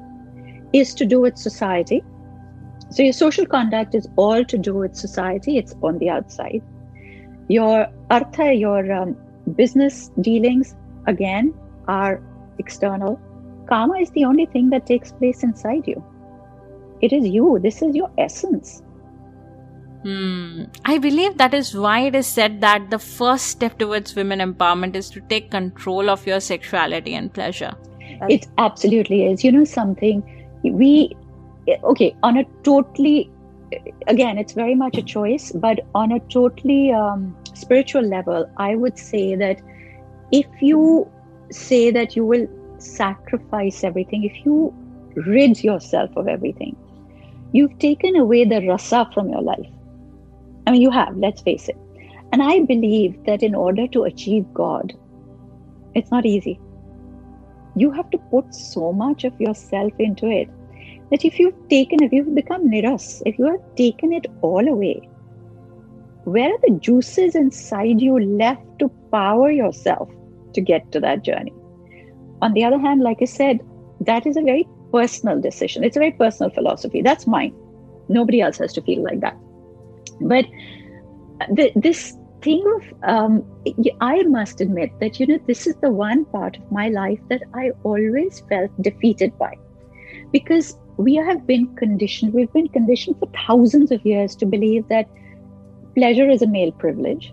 is 0.72 0.94
to 0.94 1.04
do 1.04 1.20
with 1.20 1.36
society 1.36 2.02
so 2.90 3.02
your 3.02 3.12
social 3.12 3.46
conduct 3.46 3.94
is 3.94 4.08
all 4.16 4.44
to 4.44 4.58
do 4.58 4.74
with 4.74 4.94
society 4.94 5.58
it's 5.58 5.74
on 5.82 5.98
the 5.98 6.08
outside 6.08 6.62
your 7.50 7.88
artha, 8.10 8.54
your 8.54 8.92
um, 8.92 9.16
business 9.56 10.12
dealings, 10.20 10.76
again, 11.08 11.52
are 11.88 12.22
external. 12.58 13.20
Kama 13.68 13.98
is 13.98 14.10
the 14.12 14.24
only 14.24 14.46
thing 14.46 14.70
that 14.70 14.86
takes 14.86 15.10
place 15.10 15.42
inside 15.42 15.88
you. 15.88 16.02
It 17.00 17.12
is 17.12 17.26
you. 17.26 17.58
This 17.60 17.82
is 17.82 17.96
your 17.96 18.08
essence. 18.18 18.82
Hmm. 20.02 20.64
I 20.86 20.96
believe 20.96 21.36
that 21.36 21.52
is 21.52 21.74
why 21.74 22.00
it 22.00 22.14
is 22.14 22.26
said 22.26 22.62
that 22.62 22.88
the 22.88 22.98
first 22.98 23.48
step 23.48 23.78
towards 23.78 24.14
women 24.14 24.38
empowerment 24.38 24.96
is 24.96 25.10
to 25.10 25.20
take 25.20 25.50
control 25.50 26.08
of 26.08 26.26
your 26.26 26.40
sexuality 26.40 27.14
and 27.14 27.32
pleasure. 27.32 27.74
It 28.28 28.46
absolutely 28.56 29.26
is. 29.26 29.44
You 29.44 29.52
know 29.52 29.64
something? 29.64 30.22
We, 30.62 31.16
okay, 31.84 32.16
on 32.22 32.38
a 32.38 32.44
totally, 32.62 33.30
again, 34.06 34.38
it's 34.38 34.54
very 34.54 34.74
much 34.74 34.96
a 34.96 35.02
choice, 35.02 35.52
but 35.52 35.80
on 35.94 36.12
a 36.12 36.20
totally 36.20 36.92
um, 36.92 37.36
spiritual 37.54 38.02
level, 38.02 38.50
I 38.56 38.76
would 38.76 38.98
say 38.98 39.34
that 39.36 39.60
if 40.32 40.46
you 40.60 41.10
say 41.50 41.90
that 41.90 42.16
you 42.16 42.24
will 42.24 42.46
sacrifice 42.78 43.84
everything, 43.84 44.24
if 44.24 44.46
you 44.46 44.74
rid 45.26 45.62
yourself 45.62 46.10
of 46.16 46.26
everything, 46.26 46.74
you've 47.52 47.78
taken 47.78 48.16
away 48.16 48.44
the 48.44 48.66
rasa 48.66 49.10
from 49.12 49.28
your 49.28 49.42
life. 49.42 49.68
I 50.70 50.72
mean, 50.72 50.82
you 50.82 50.90
have, 50.92 51.16
let's 51.16 51.42
face 51.42 51.68
it. 51.68 51.76
And 52.32 52.40
I 52.40 52.60
believe 52.60 53.24
that 53.24 53.42
in 53.42 53.56
order 53.56 53.88
to 53.88 54.04
achieve 54.04 54.44
God, 54.54 54.92
it's 55.96 56.12
not 56.12 56.24
easy. 56.24 56.60
You 57.74 57.90
have 57.90 58.08
to 58.10 58.18
put 58.30 58.54
so 58.54 58.92
much 58.92 59.24
of 59.24 59.40
yourself 59.40 59.92
into 59.98 60.30
it 60.30 60.48
that 61.10 61.24
if 61.24 61.40
you've 61.40 61.56
taken, 61.68 62.04
if 62.04 62.12
you've 62.12 62.32
become 62.36 62.70
niras, 62.70 63.20
if 63.26 63.36
you 63.36 63.46
have 63.46 63.74
taken 63.74 64.12
it 64.12 64.26
all 64.42 64.68
away, 64.68 65.08
where 66.22 66.54
are 66.54 66.60
the 66.62 66.78
juices 66.78 67.34
inside 67.34 68.00
you 68.00 68.20
left 68.20 68.62
to 68.78 68.88
power 69.10 69.50
yourself 69.50 70.08
to 70.54 70.60
get 70.60 70.92
to 70.92 71.00
that 71.00 71.24
journey? 71.24 71.52
On 72.42 72.52
the 72.52 72.62
other 72.62 72.78
hand, 72.78 73.02
like 73.02 73.18
I 73.20 73.24
said, 73.24 73.58
that 74.02 74.24
is 74.24 74.36
a 74.36 74.42
very 74.42 74.68
personal 74.92 75.40
decision. 75.40 75.82
It's 75.82 75.96
a 75.96 75.98
very 75.98 76.12
personal 76.12 76.50
philosophy. 76.50 77.02
That's 77.02 77.26
mine. 77.26 77.56
Nobody 78.08 78.40
else 78.40 78.58
has 78.58 78.72
to 78.74 78.82
feel 78.82 79.02
like 79.02 79.18
that. 79.18 79.36
But 80.20 80.46
the, 81.52 81.72
this 81.74 82.16
thing 82.42 82.64
of, 82.76 83.08
um, 83.08 83.44
I 84.00 84.22
must 84.22 84.60
admit 84.60 84.92
that, 85.00 85.20
you 85.20 85.26
know, 85.26 85.38
this 85.46 85.66
is 85.66 85.74
the 85.76 85.90
one 85.90 86.24
part 86.26 86.56
of 86.56 86.72
my 86.72 86.88
life 86.88 87.20
that 87.28 87.42
I 87.54 87.72
always 87.82 88.40
felt 88.48 88.70
defeated 88.82 89.36
by. 89.38 89.56
Because 90.32 90.76
we 90.96 91.14
have 91.16 91.46
been 91.46 91.74
conditioned, 91.76 92.34
we've 92.34 92.52
been 92.52 92.68
conditioned 92.68 93.18
for 93.18 93.28
thousands 93.46 93.90
of 93.90 94.04
years 94.04 94.36
to 94.36 94.46
believe 94.46 94.86
that 94.88 95.08
pleasure 95.94 96.28
is 96.28 96.42
a 96.42 96.46
male 96.46 96.72
privilege. 96.72 97.32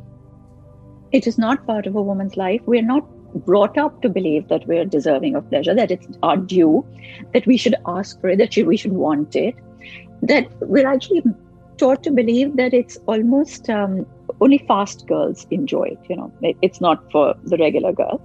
It 1.11 1.27
is 1.27 1.37
not 1.37 1.65
part 1.65 1.87
of 1.87 1.95
a 1.95 2.01
woman's 2.01 2.37
life. 2.37 2.61
We're 2.65 2.81
not 2.81 3.05
brought 3.45 3.77
up 3.77 4.01
to 4.01 4.09
believe 4.09 4.47
that 4.47 4.65
we're 4.67 4.85
deserving 4.85 5.35
of 5.35 5.47
pleasure, 5.49 5.75
that 5.75 5.91
it's 5.91 6.07
our 6.23 6.37
due, 6.37 6.85
that 7.33 7.45
we 7.45 7.57
should 7.57 7.75
ask 7.85 8.19
for 8.19 8.29
it, 8.29 8.37
that 8.37 8.55
we 8.65 8.77
should 8.77 8.93
want 8.93 9.35
it, 9.35 9.55
that 10.21 10.47
we're 10.61 10.87
actually 10.87 11.23
taught 11.77 12.03
to 12.03 12.11
believe 12.11 12.55
that 12.57 12.73
it's 12.73 12.97
almost 13.07 13.69
um, 13.69 14.05
only 14.41 14.59
fast 14.67 15.07
girls 15.07 15.45
enjoy 15.51 15.83
it. 15.83 15.99
You 16.09 16.17
know, 16.17 16.31
it's 16.61 16.81
not 16.81 17.11
for 17.11 17.35
the 17.43 17.57
regular 17.57 17.93
girl. 17.93 18.21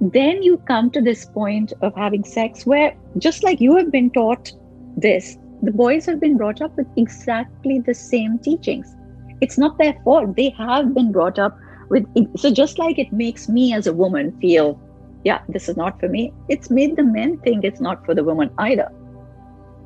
Then 0.00 0.42
you 0.42 0.58
come 0.68 0.90
to 0.90 1.00
this 1.00 1.24
point 1.24 1.72
of 1.80 1.94
having 1.94 2.24
sex 2.24 2.66
where, 2.66 2.94
just 3.18 3.42
like 3.42 3.60
you 3.60 3.76
have 3.76 3.90
been 3.90 4.10
taught 4.10 4.52
this, 4.96 5.38
the 5.62 5.72
boys 5.72 6.04
have 6.06 6.20
been 6.20 6.36
brought 6.36 6.60
up 6.60 6.76
with 6.76 6.86
exactly 6.96 7.78
the 7.78 7.94
same 7.94 8.38
teachings 8.38 8.94
it's 9.40 9.58
not 9.58 9.78
their 9.78 9.94
fault 10.04 10.34
they 10.36 10.50
have 10.50 10.94
been 10.94 11.12
brought 11.12 11.38
up 11.38 11.58
with 11.88 12.06
so 12.36 12.50
just 12.50 12.78
like 12.78 12.98
it 12.98 13.12
makes 13.12 13.48
me 13.48 13.72
as 13.74 13.86
a 13.86 13.92
woman 13.92 14.36
feel 14.40 14.80
yeah 15.24 15.40
this 15.48 15.68
is 15.68 15.76
not 15.76 15.98
for 16.00 16.08
me 16.08 16.32
it's 16.48 16.70
made 16.70 16.96
the 16.96 17.02
men 17.02 17.36
think 17.38 17.64
it's 17.64 17.80
not 17.80 18.04
for 18.04 18.14
the 18.14 18.24
woman 18.24 18.50
either 18.58 18.90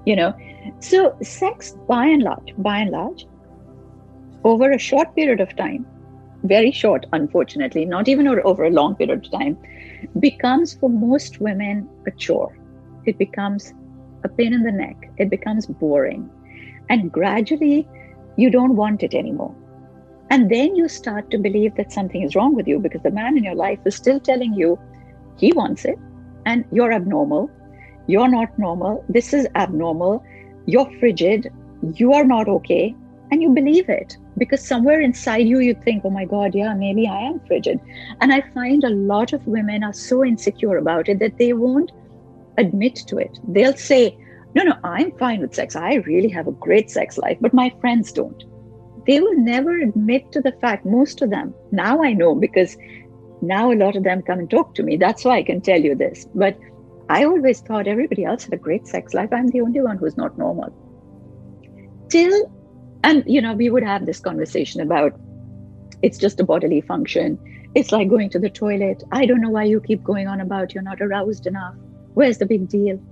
you 0.07 0.17
know 0.17 0.33
so 0.79 1.17
sex 1.23 1.73
by 1.89 2.07
and 2.07 2.23
large 2.23 2.55
by 2.59 2.79
and 2.79 2.91
large 2.91 3.27
over 4.45 4.71
a 4.71 4.79
short 4.79 5.15
period 5.15 5.41
of 5.41 5.55
time 5.57 5.87
very 6.45 6.71
short 6.71 7.07
unfortunately 7.13 7.85
not 7.85 8.09
even 8.09 8.27
over 8.29 8.65
a 8.65 8.71
long 8.71 8.95
period 8.95 9.25
of 9.25 9.31
time 9.31 9.59
becomes 10.19 10.75
for 10.75 10.89
most 10.89 11.41
women 11.41 11.89
a 12.07 12.11
chore 12.13 12.57
it 13.05 13.19
becomes 13.19 13.75
a 14.25 14.29
pain 14.29 14.55
in 14.55 14.63
the 14.63 14.73
neck 14.73 15.11
it 15.19 15.29
becomes 15.29 15.67
boring 15.67 16.29
and 16.89 17.13
gradually 17.13 17.87
you 18.37 18.51
don't 18.51 18.77
want 18.77 19.03
it 19.03 19.15
anymore. 19.15 19.55
And 20.31 20.51
then 20.51 20.77
you 20.77 20.89
start 20.89 21.31
to 21.31 21.39
believe 21.39 21.75
that 21.77 21.93
something 21.93 22.23
is 22.23 22.37
wrong 22.37 22.55
with 22.55 22.69
you 22.69 22.79
because 22.79 23.03
the 23.03 23.11
man 23.11 23.37
in 23.37 23.45
your 23.45 23.55
life 23.55 23.81
is 23.85 23.97
still 23.97 24.21
telling 24.21 24.55
you 24.55 24.79
he 25.37 25.53
wants 25.53 25.85
it 25.85 25.99
and 26.47 26.65
you're 26.73 26.93
abnormal. 26.93 27.51
You're 28.11 28.29
not 28.29 28.59
normal. 28.59 29.05
This 29.09 29.33
is 29.33 29.47
abnormal. 29.55 30.25
You're 30.67 30.91
frigid. 30.99 31.53
You 31.95 32.13
are 32.13 32.25
not 32.25 32.49
okay. 32.49 32.95
And 33.31 33.41
you 33.41 33.51
believe 33.51 33.89
it 33.89 34.17
because 34.37 34.67
somewhere 34.67 35.01
inside 35.01 35.47
you, 35.47 35.61
you 35.61 35.75
think, 35.85 36.03
oh 36.05 36.11
my 36.11 36.25
God, 36.25 36.55
yeah, 36.55 36.75
maybe 36.75 37.07
I 37.07 37.21
am 37.21 37.41
frigid. 37.47 37.79
And 38.21 38.33
I 38.33 38.41
find 38.53 38.83
a 38.83 38.91
lot 38.91 39.33
of 39.33 39.47
women 39.47 39.85
are 39.85 39.93
so 39.93 40.25
insecure 40.25 40.79
about 40.79 41.09
it 41.09 41.21
that 41.21 41.39
they 41.39 41.53
won't 41.53 41.93
admit 42.59 42.97
to 43.07 43.19
it. 43.19 43.39
They'll 43.47 43.77
say, 43.77 44.19
no, 44.55 44.65
no, 44.65 44.75
I'm 44.83 45.13
fine 45.17 45.41
with 45.41 45.55
sex. 45.55 45.77
I 45.77 45.95
really 46.07 46.29
have 46.31 46.49
a 46.49 46.53
great 46.53 46.91
sex 46.91 47.19
life, 47.19 47.39
but 47.41 47.55
my 47.55 47.73
friends 47.81 48.11
don't. 48.11 48.43
They 49.07 49.21
will 49.21 49.39
never 49.39 49.79
admit 49.79 50.33
to 50.33 50.41
the 50.41 50.53
fact, 50.61 50.85
most 50.85 51.23
of 51.23 51.31
them. 51.31 51.55
Now 51.71 52.03
I 52.03 52.13
know 52.13 52.35
because 52.35 52.77
now 53.41 53.73
a 53.73 53.81
lot 53.83 53.97
of 53.97 54.03
them 54.03 54.23
come 54.23 54.41
and 54.41 54.51
talk 54.51 54.75
to 54.75 54.83
me. 54.83 54.97
That's 54.97 55.25
why 55.25 55.37
I 55.37 55.43
can 55.43 55.61
tell 55.61 55.81
you 55.81 55.95
this. 55.95 56.27
But 56.35 56.59
I 57.11 57.25
always 57.25 57.61
thought 57.61 57.89
everybody 57.89 58.25
else 58.25 58.45
had 58.45 58.55
a 58.55 58.57
great 58.57 58.87
sex 58.87 59.15
life. 59.15 59.31
I'm 59.33 59.49
the 59.49 59.63
only 59.63 59.81
one 59.81 59.99
who's 59.99 60.17
not 60.17 60.39
normal. 60.39 60.73
Till, 62.09 62.53
and 63.03 63.25
you 63.27 63.43
know, 63.43 63.53
we 63.53 63.69
would 63.69 63.83
have 63.83 64.07
this 64.07 64.21
conversation 64.21 64.81
about 64.81 65.19
it's 66.03 66.19
just 66.19 66.39
a 66.39 66.45
bodily 66.45 66.81
function. 66.81 67.37
It's 67.75 67.91
like 67.91 68.09
going 68.09 68.31
to 68.31 68.39
the 68.39 68.49
toilet. 68.49 69.03
I 69.11 69.27
don't 69.27 69.41
know 69.41 69.51
why 69.51 69.65
you 69.65 69.81
keep 69.81 70.05
going 70.05 70.29
on 70.29 70.41
about 70.41 70.73
you're 70.73 70.85
not 70.85 71.01
aroused 71.01 71.49
enough. 71.49 71.75
Where's 72.15 72.39
the 72.39 72.47
big 72.47 72.69
deal? 72.69 73.03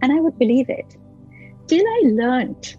And 0.00 0.12
I 0.12 0.20
would 0.20 0.38
believe 0.38 0.70
it 0.70 0.96
till 1.66 1.86
I 1.86 2.00
learned 2.04 2.74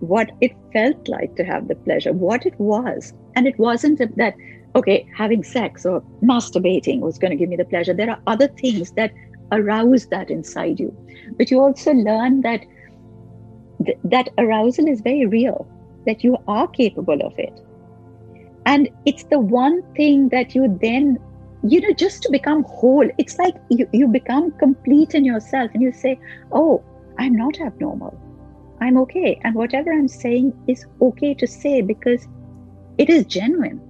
what 0.00 0.30
it 0.42 0.52
felt 0.74 1.08
like 1.08 1.36
to 1.36 1.44
have 1.44 1.68
the 1.68 1.74
pleasure, 1.74 2.12
what 2.12 2.44
it 2.44 2.58
was. 2.60 3.14
And 3.34 3.46
it 3.46 3.58
wasn't 3.58 3.98
that, 3.98 4.34
okay, 4.76 5.08
having 5.16 5.42
sex 5.42 5.86
or 5.86 6.02
masturbating 6.22 7.00
was 7.00 7.18
going 7.18 7.30
to 7.30 7.36
give 7.36 7.48
me 7.48 7.56
the 7.56 7.64
pleasure. 7.64 7.94
There 7.94 8.10
are 8.10 8.20
other 8.26 8.48
things 8.48 8.92
that 8.92 9.10
arouse 9.54 10.06
that 10.06 10.30
inside 10.30 10.80
you. 10.80 10.94
But 11.38 11.50
you 11.50 11.60
also 11.60 11.92
learn 11.92 12.42
that 12.42 12.60
th- 13.84 13.98
that 14.04 14.28
arousal 14.38 14.88
is 14.88 15.00
very 15.00 15.26
real, 15.26 15.66
that 16.06 16.24
you 16.24 16.36
are 16.48 16.68
capable 16.68 17.20
of 17.22 17.32
it. 17.38 17.60
And 18.66 18.88
it's 19.04 19.24
the 19.24 19.38
one 19.38 19.82
thing 19.94 20.28
that 20.30 20.54
you 20.54 20.78
then 20.80 21.18
you 21.66 21.80
know 21.80 21.92
just 21.94 22.22
to 22.22 22.30
become 22.30 22.62
whole 22.64 23.08
it's 23.18 23.38
like 23.38 23.54
you, 23.70 23.88
you 23.92 24.06
become 24.06 24.50
complete 24.58 25.14
in 25.14 25.24
yourself 25.24 25.70
and 25.72 25.82
you 25.82 25.92
say 25.92 26.18
oh 26.52 26.84
i'm 27.18 27.34
not 27.34 27.58
abnormal 27.60 28.14
i'm 28.82 28.98
okay 28.98 29.40
and 29.44 29.54
whatever 29.54 29.90
i'm 29.90 30.08
saying 30.08 30.52
is 30.68 30.84
okay 31.00 31.32
to 31.32 31.46
say 31.46 31.80
because 31.80 32.28
it 32.98 33.08
is 33.08 33.24
genuine 33.24 33.80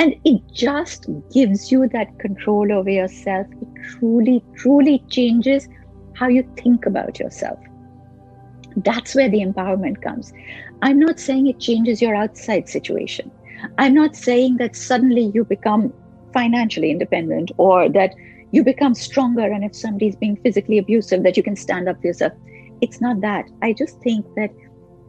and 0.00 0.14
it 0.24 0.40
just 0.54 1.06
gives 1.30 1.70
you 1.70 1.86
that 1.88 2.18
control 2.18 2.72
over 2.72 2.88
yourself. 2.88 3.46
It 3.60 3.68
truly 3.90 4.42
truly 4.56 5.04
changes 5.10 5.68
how 6.14 6.28
you 6.28 6.42
think 6.56 6.86
about 6.86 7.18
yourself. 7.18 7.58
That's 8.76 9.14
where 9.14 9.28
the 9.28 9.42
empowerment 9.42 10.00
comes. 10.00 10.32
I'm 10.80 10.98
not 10.98 11.20
saying 11.20 11.48
it 11.48 11.60
changes 11.60 12.00
your 12.00 12.14
outside 12.14 12.66
situation. 12.66 13.30
I'm 13.76 13.92
not 13.92 14.16
saying 14.16 14.56
that 14.56 14.74
suddenly 14.74 15.32
you 15.34 15.44
become 15.44 15.92
financially 16.32 16.90
independent 16.90 17.50
or 17.58 17.90
that 17.90 18.14
you 18.52 18.64
become 18.64 18.94
stronger 18.94 19.52
and 19.52 19.64
if 19.64 19.76
somebody's 19.76 20.16
being 20.16 20.38
physically 20.42 20.78
abusive 20.78 21.24
that 21.24 21.36
you 21.36 21.42
can 21.42 21.56
stand 21.56 21.90
up 21.90 22.00
for 22.00 22.06
yourself. 22.06 22.32
It's 22.80 23.02
not 23.02 23.20
that. 23.20 23.44
I 23.60 23.74
just 23.74 24.00
think 24.00 24.24
that 24.36 24.48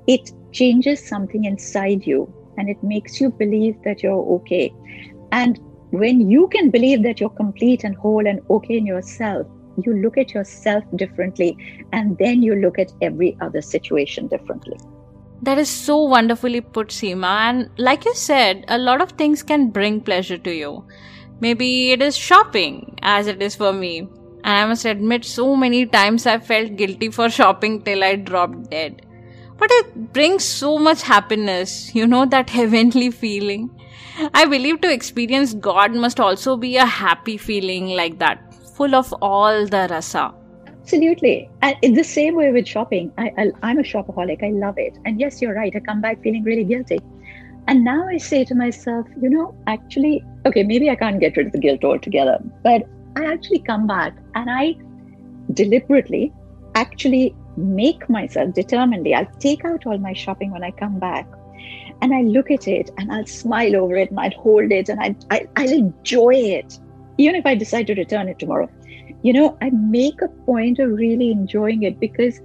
it 0.07 0.33
changes 0.51 1.07
something 1.07 1.45
inside 1.45 2.05
you 2.05 2.33
and 2.58 2.70
it 2.70 2.81
makes 2.84 3.20
you 3.20 3.29
believe 3.29 3.75
that 3.84 4.03
you're 4.03 4.25
okay. 4.39 4.74
And 5.31 5.60
when 5.91 6.29
you 6.29 6.48
can 6.48 6.70
believe 6.70 7.03
that 7.03 7.20
you're 7.20 7.29
complete 7.29 7.84
and 7.84 7.96
whole 7.96 8.25
and 8.25 8.39
okay 8.50 8.77
in 8.77 8.86
yourself, 8.86 9.48
you 9.77 9.93
look 9.93 10.17
at 10.17 10.34
yourself 10.34 10.84
differently 10.96 11.58
and 11.91 12.17
then 12.17 12.41
you 12.41 12.55
look 12.55 12.79
at 12.79 12.91
every 13.01 13.38
other 13.41 13.62
situation 13.62 14.27
differently. 14.27 14.77
That 15.43 15.58
is 15.58 15.70
so 15.70 15.98
wonderfully 16.03 16.62
put, 16.62 16.89
Seema. 16.89 17.50
And 17.50 17.70
like 17.77 18.05
you 18.05 18.13
said, 18.13 18.63
a 18.67 18.77
lot 18.77 19.01
of 19.01 19.13
things 19.13 19.41
can 19.41 19.70
bring 19.70 20.01
pleasure 20.01 20.38
to 20.38 20.53
you. 20.53 20.86
Maybe 21.39 21.91
it 21.91 22.01
is 22.01 22.15
shopping, 22.15 23.00
as 23.01 23.25
it 23.25 23.41
is 23.41 23.55
for 23.55 23.74
me. 23.74 24.08
And 24.43 24.58
I 24.60 24.65
must 24.67 24.86
admit, 24.86 25.25
so 25.25 25.55
many 25.55 25.88
times 25.88 26.27
I 26.27 26.38
felt 26.38 26.75
guilty 26.75 27.10
for 27.10 27.29
shopping 27.39 27.81
till 27.81 28.03
I 28.03 28.15
dropped 28.15 28.70
dead. 28.70 29.05
But 29.62 29.70
it 29.74 30.12
brings 30.12 30.44
so 30.44 30.80
much 30.80 31.03
happiness, 31.03 31.94
you 31.94 32.08
know, 32.08 32.25
that 32.25 32.50
heavenly 32.60 33.12
feeling. 33.12 33.70
I 34.34 34.46
believe 34.46 34.82
to 34.82 34.91
experience 34.91 35.53
God 35.53 35.94
must 35.94 36.20
also 36.20 36.58
be 36.58 36.77
a 36.77 36.86
happy 36.86 37.38
feeling 37.38 37.89
like 37.89 38.18
that 38.18 38.56
full 38.75 38.96
of 38.96 39.13
all 39.22 39.68
the 39.68 39.88
rasa. 39.91 40.34
Absolutely. 40.68 41.48
And 41.62 41.75
in 41.84 41.94
the 41.94 42.03
same 42.03 42.36
way 42.36 42.51
with 42.51 42.68
shopping, 42.68 43.12
I, 43.20 43.51
I, 43.62 43.70
am 43.70 43.77
a 43.77 43.84
shopaholic. 43.84 44.44
I 44.44 44.50
love 44.50 44.80
it. 44.80 44.98
And 45.06 45.20
yes, 45.20 45.44
you're 45.44 45.53
right. 45.53 45.72
I 45.75 45.80
come 45.80 46.01
back 46.01 46.24
feeling 46.24 46.44
really 46.44 46.63
guilty. 46.63 47.00
And 47.68 47.84
now 47.84 48.08
I 48.08 48.18
say 48.18 48.44
to 48.46 48.56
myself, 48.56 49.06
you 49.22 49.30
know, 49.30 49.56
actually, 49.68 50.24
okay, 50.48 50.63
maybe 50.63 50.89
I 50.89 50.96
can't 50.96 51.20
get 51.20 51.38
rid 51.38 51.46
of 51.46 51.51
the 51.51 51.60
guilt 51.60 51.84
altogether, 51.84 52.39
but 52.63 52.82
I 53.15 53.25
actually 53.32 53.60
come 53.60 53.86
back 53.86 54.18
and 54.34 54.50
I 54.50 54.75
deliberately 55.53 56.34
actually 56.74 57.36
make 57.62 58.10
myself 58.10 58.53
determinedly, 58.53 59.13
I'll 59.13 59.32
take 59.39 59.65
out 59.65 59.86
all 59.86 59.98
my 59.98 60.13
shopping 60.13 60.51
when 60.51 60.63
I 60.63 60.72
come 60.72 61.00
back 61.00 61.27
and 62.01 62.13
I 62.13 62.22
look 62.22 62.51
at 62.51 62.68
it 62.68 62.89
and 62.98 63.12
I'll 63.12 63.27
smile 63.27 63.75
over 63.75 63.96
it 63.96 64.10
and 64.10 64.20
I'll 64.20 64.32
hold 64.32 64.72
it 64.72 64.89
and 64.89 65.00
I, 65.00 65.15
I, 65.30 65.48
I'll 65.56 65.72
enjoy 65.72 66.34
it 66.36 66.80
even 67.22 67.36
if 67.36 67.46
I 67.46 67.56
decide 67.56 67.88
to 67.88 67.96
return 67.96 68.27
it 68.27 68.39
tomorrow, 68.39 68.70
you 69.24 69.34
know, 69.34 69.58
I 69.62 69.70
make 69.70 70.22
a 70.22 70.27
point 70.27 70.80
of 70.80 70.91
really 70.91 71.32
enjoying 71.32 71.84
it 71.84 72.00
because 72.00 72.39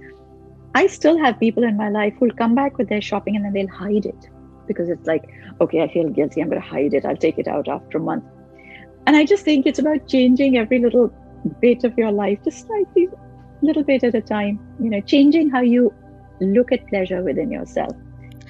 I 0.75 0.87
still 0.87 1.17
have 1.17 1.39
people 1.39 1.63
in 1.63 1.75
my 1.77 1.89
life 1.89 2.13
who'll 2.19 2.31
come 2.31 2.53
back 2.53 2.77
with 2.77 2.89
their 2.89 3.01
shopping 3.01 3.35
and 3.35 3.45
then 3.45 3.53
they'll 3.53 3.67
hide 3.67 4.05
it 4.05 4.29
because 4.67 4.89
it's 4.89 5.07
like, 5.07 5.23
okay, 5.61 5.81
I 5.81 5.91
feel 5.91 6.09
guilty. 6.09 6.41
I'm 6.41 6.49
going 6.49 6.61
to 6.61 6.67
hide 6.67 6.93
it. 6.93 7.05
I'll 7.05 7.17
take 7.17 7.39
it 7.39 7.47
out 7.47 7.67
after 7.67 7.97
a 7.97 8.01
month. 8.01 8.25
And 9.07 9.15
I 9.15 9.25
just 9.25 9.43
think 9.43 9.65
it's 9.65 9.79
about 9.79 10.07
changing 10.07 10.57
every 10.57 10.79
little 10.79 11.11
bit 11.61 11.83
of 11.83 11.97
your 11.97 12.11
life, 12.11 12.39
just 12.43 12.67
slightly, 12.67 13.07
little 13.61 13.83
bit 13.83 14.03
at 14.03 14.15
a 14.15 14.21
time, 14.21 14.59
you 14.79 14.89
know, 14.89 15.01
changing 15.01 15.49
how 15.49 15.61
you 15.61 15.93
look 16.39 16.71
at 16.71 16.87
pleasure 16.87 17.23
within 17.23 17.51
yourself. 17.51 17.95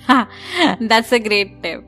That's 0.80 1.12
a 1.12 1.20
great 1.20 1.62
tip. 1.64 1.84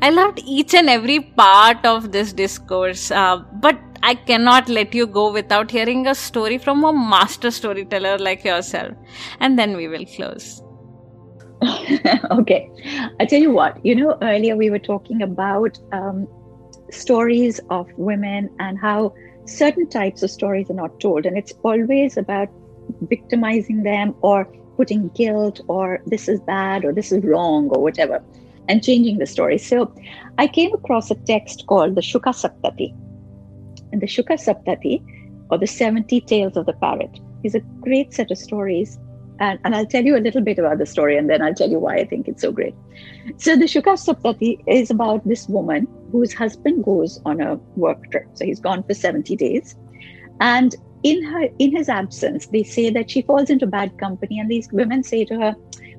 I 0.00 0.10
loved 0.10 0.40
each 0.44 0.74
and 0.74 0.88
every 0.88 1.20
part 1.20 1.84
of 1.84 2.12
this 2.12 2.32
discourse, 2.32 3.10
uh, 3.10 3.38
but 3.60 3.78
I 4.02 4.14
cannot 4.14 4.68
let 4.68 4.94
you 4.94 5.06
go 5.06 5.32
without 5.32 5.70
hearing 5.70 6.06
a 6.06 6.14
story 6.14 6.58
from 6.58 6.84
a 6.84 6.92
master 6.92 7.50
storyteller 7.50 8.18
like 8.18 8.44
yourself. 8.44 8.94
And 9.40 9.58
then 9.58 9.76
we 9.76 9.88
will 9.88 10.06
close. 10.06 10.62
okay. 12.30 12.70
I 13.20 13.26
tell 13.26 13.40
you 13.40 13.50
what, 13.50 13.84
you 13.84 13.94
know, 13.94 14.16
earlier 14.22 14.56
we 14.56 14.70
were 14.70 14.78
talking 14.78 15.22
about 15.22 15.78
um, 15.92 16.26
stories 16.90 17.60
of 17.70 17.88
women 17.96 18.50
and 18.58 18.78
how 18.78 19.12
certain 19.46 19.88
types 19.88 20.22
of 20.22 20.30
stories 20.30 20.70
are 20.70 20.74
not 20.74 21.00
told. 21.00 21.26
And 21.26 21.36
it's 21.36 21.52
always 21.62 22.16
about 22.16 22.48
victimizing 23.02 23.82
them 23.82 24.14
or 24.20 24.44
putting 24.76 25.08
guilt 25.08 25.60
or 25.68 26.00
this 26.06 26.28
is 26.28 26.40
bad 26.40 26.84
or 26.84 26.92
this 26.92 27.10
is 27.12 27.24
wrong 27.24 27.68
or 27.70 27.82
whatever 27.82 28.22
and 28.68 28.82
changing 28.82 29.18
the 29.18 29.26
story. 29.26 29.58
So 29.58 29.92
I 30.38 30.46
came 30.46 30.72
across 30.74 31.10
a 31.10 31.14
text 31.14 31.66
called 31.66 31.94
the 31.94 32.00
Shuka 32.00 32.32
Saptati. 32.34 32.94
And 33.92 34.02
the 34.02 34.06
Shuka 34.06 34.34
Saptati, 34.34 35.02
or 35.50 35.58
the 35.58 35.66
70 35.66 36.20
Tales 36.22 36.56
of 36.56 36.66
the 36.66 36.72
Parrot, 36.72 37.20
is 37.44 37.54
a 37.54 37.60
great 37.80 38.12
set 38.12 38.30
of 38.30 38.38
stories. 38.38 38.98
And, 39.38 39.58
and 39.64 39.74
I'll 39.74 39.86
tell 39.86 40.04
you 40.04 40.16
a 40.16 40.18
little 40.18 40.40
bit 40.40 40.58
about 40.58 40.78
the 40.78 40.86
story 40.86 41.16
and 41.16 41.30
then 41.30 41.42
I'll 41.42 41.54
tell 41.54 41.70
you 41.70 41.78
why 41.78 41.96
I 41.96 42.04
think 42.04 42.26
it's 42.26 42.42
so 42.42 42.50
great. 42.50 42.74
So 43.36 43.56
the 43.56 43.66
Shuka 43.66 43.94
Saptati 43.94 44.62
is 44.66 44.90
about 44.90 45.26
this 45.26 45.48
woman 45.48 45.86
whose 46.12 46.32
husband 46.32 46.84
goes 46.84 47.20
on 47.24 47.40
a 47.40 47.56
work 47.76 48.10
trip. 48.10 48.26
So 48.34 48.44
he's 48.44 48.60
gone 48.60 48.82
for 48.82 48.94
70 48.94 49.36
days. 49.36 49.74
And 50.40 50.74
in 51.02 51.22
her 51.24 51.48
in 51.58 51.76
his 51.76 51.88
absence, 51.88 52.46
they 52.48 52.62
say 52.62 52.90
that 52.90 53.10
she 53.10 53.22
falls 53.22 53.50
into 53.50 53.66
bad 53.66 53.96
company, 53.98 54.38
and 54.40 54.50
these 54.50 54.68
women 54.72 55.02
say 55.02 55.24
to 55.24 55.38
her, 55.38 55.54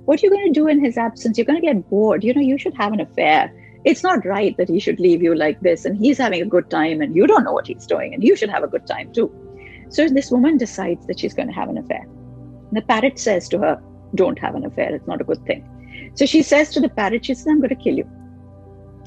what 0.08 0.24
are 0.24 0.26
you 0.26 0.30
going 0.30 0.54
to 0.54 0.58
do 0.58 0.68
in 0.68 0.82
his 0.82 0.98
absence? 0.98 1.38
You're 1.38 1.44
going 1.44 1.60
to 1.60 1.68
get 1.68 1.90
bored. 1.90 2.24
You 2.24 2.34
know, 2.34 2.40
you 2.40 2.58
should 2.58 2.74
have 2.76 2.94
an 2.94 3.02
affair. 3.02 3.52
It's 3.84 4.04
not 4.04 4.26
right 4.26 4.56
that 4.56 4.70
he 4.70 4.80
should 4.80 5.02
leave 5.02 5.22
you 5.22 5.36
like 5.36 5.60
this 5.60 5.84
and 5.84 5.98
he's 5.98 6.18
having 6.18 6.42
a 6.42 6.46
good 6.46 6.70
time 6.70 7.02
and 7.02 7.14
you 7.14 7.28
don't 7.28 7.44
know 7.44 7.52
what 7.52 7.68
he's 7.68 7.86
doing 7.86 8.14
and 8.14 8.24
you 8.24 8.38
should 8.38 8.50
have 8.50 8.64
a 8.64 8.68
good 8.68 8.88
time 8.88 9.12
too. 9.12 9.30
So 9.90 10.08
this 10.08 10.32
woman 10.32 10.58
decides 10.58 11.06
that 11.08 11.20
she's 11.20 11.34
going 11.34 11.50
to 11.50 11.54
have 11.54 11.68
an 11.68 11.78
affair. 11.78 12.04
And 12.04 12.78
the 12.78 12.84
parrot 12.84 13.20
says 13.20 13.50
to 13.50 13.60
her, 13.60 13.82
Don't 14.16 14.40
have 14.40 14.56
an 14.56 14.66
affair. 14.66 14.96
It's 14.96 15.08
not 15.08 15.20
a 15.20 15.26
good 15.26 15.46
thing. 15.46 16.12
So 16.16 16.26
she 16.26 16.42
says 16.42 16.70
to 16.70 16.80
the 16.80 16.90
parrot, 16.90 17.26
She 17.26 17.34
says, 17.34 17.48
I'm 17.48 17.60
going 17.60 17.76
to 17.76 17.76
kill 17.76 17.98
you. 17.98 18.10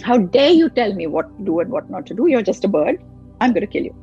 How 0.03 0.19
dare 0.19 0.51
you 0.51 0.69
tell 0.71 0.95
me 0.95 1.07
what 1.07 1.37
to 1.39 1.45
do 1.45 1.61
and 1.61 1.71
what 1.71 1.91
not 1.91 2.07
to 2.07 2.15
do? 2.15 2.27
You're 2.27 2.43
just 2.43 2.65
a 2.65 2.69
bird. 2.69 3.03
I'm 3.41 3.53
going 3.53 3.67
to 3.67 3.67
kill 3.67 3.85
you. 3.85 3.95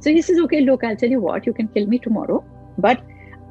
So 0.00 0.10
he 0.10 0.22
says, 0.22 0.38
Okay, 0.40 0.60
look, 0.60 0.84
I'll 0.84 0.96
tell 0.96 1.10
you 1.10 1.20
what, 1.20 1.46
you 1.46 1.52
can 1.52 1.68
kill 1.68 1.86
me 1.86 1.98
tomorrow. 1.98 2.44
But 2.78 3.02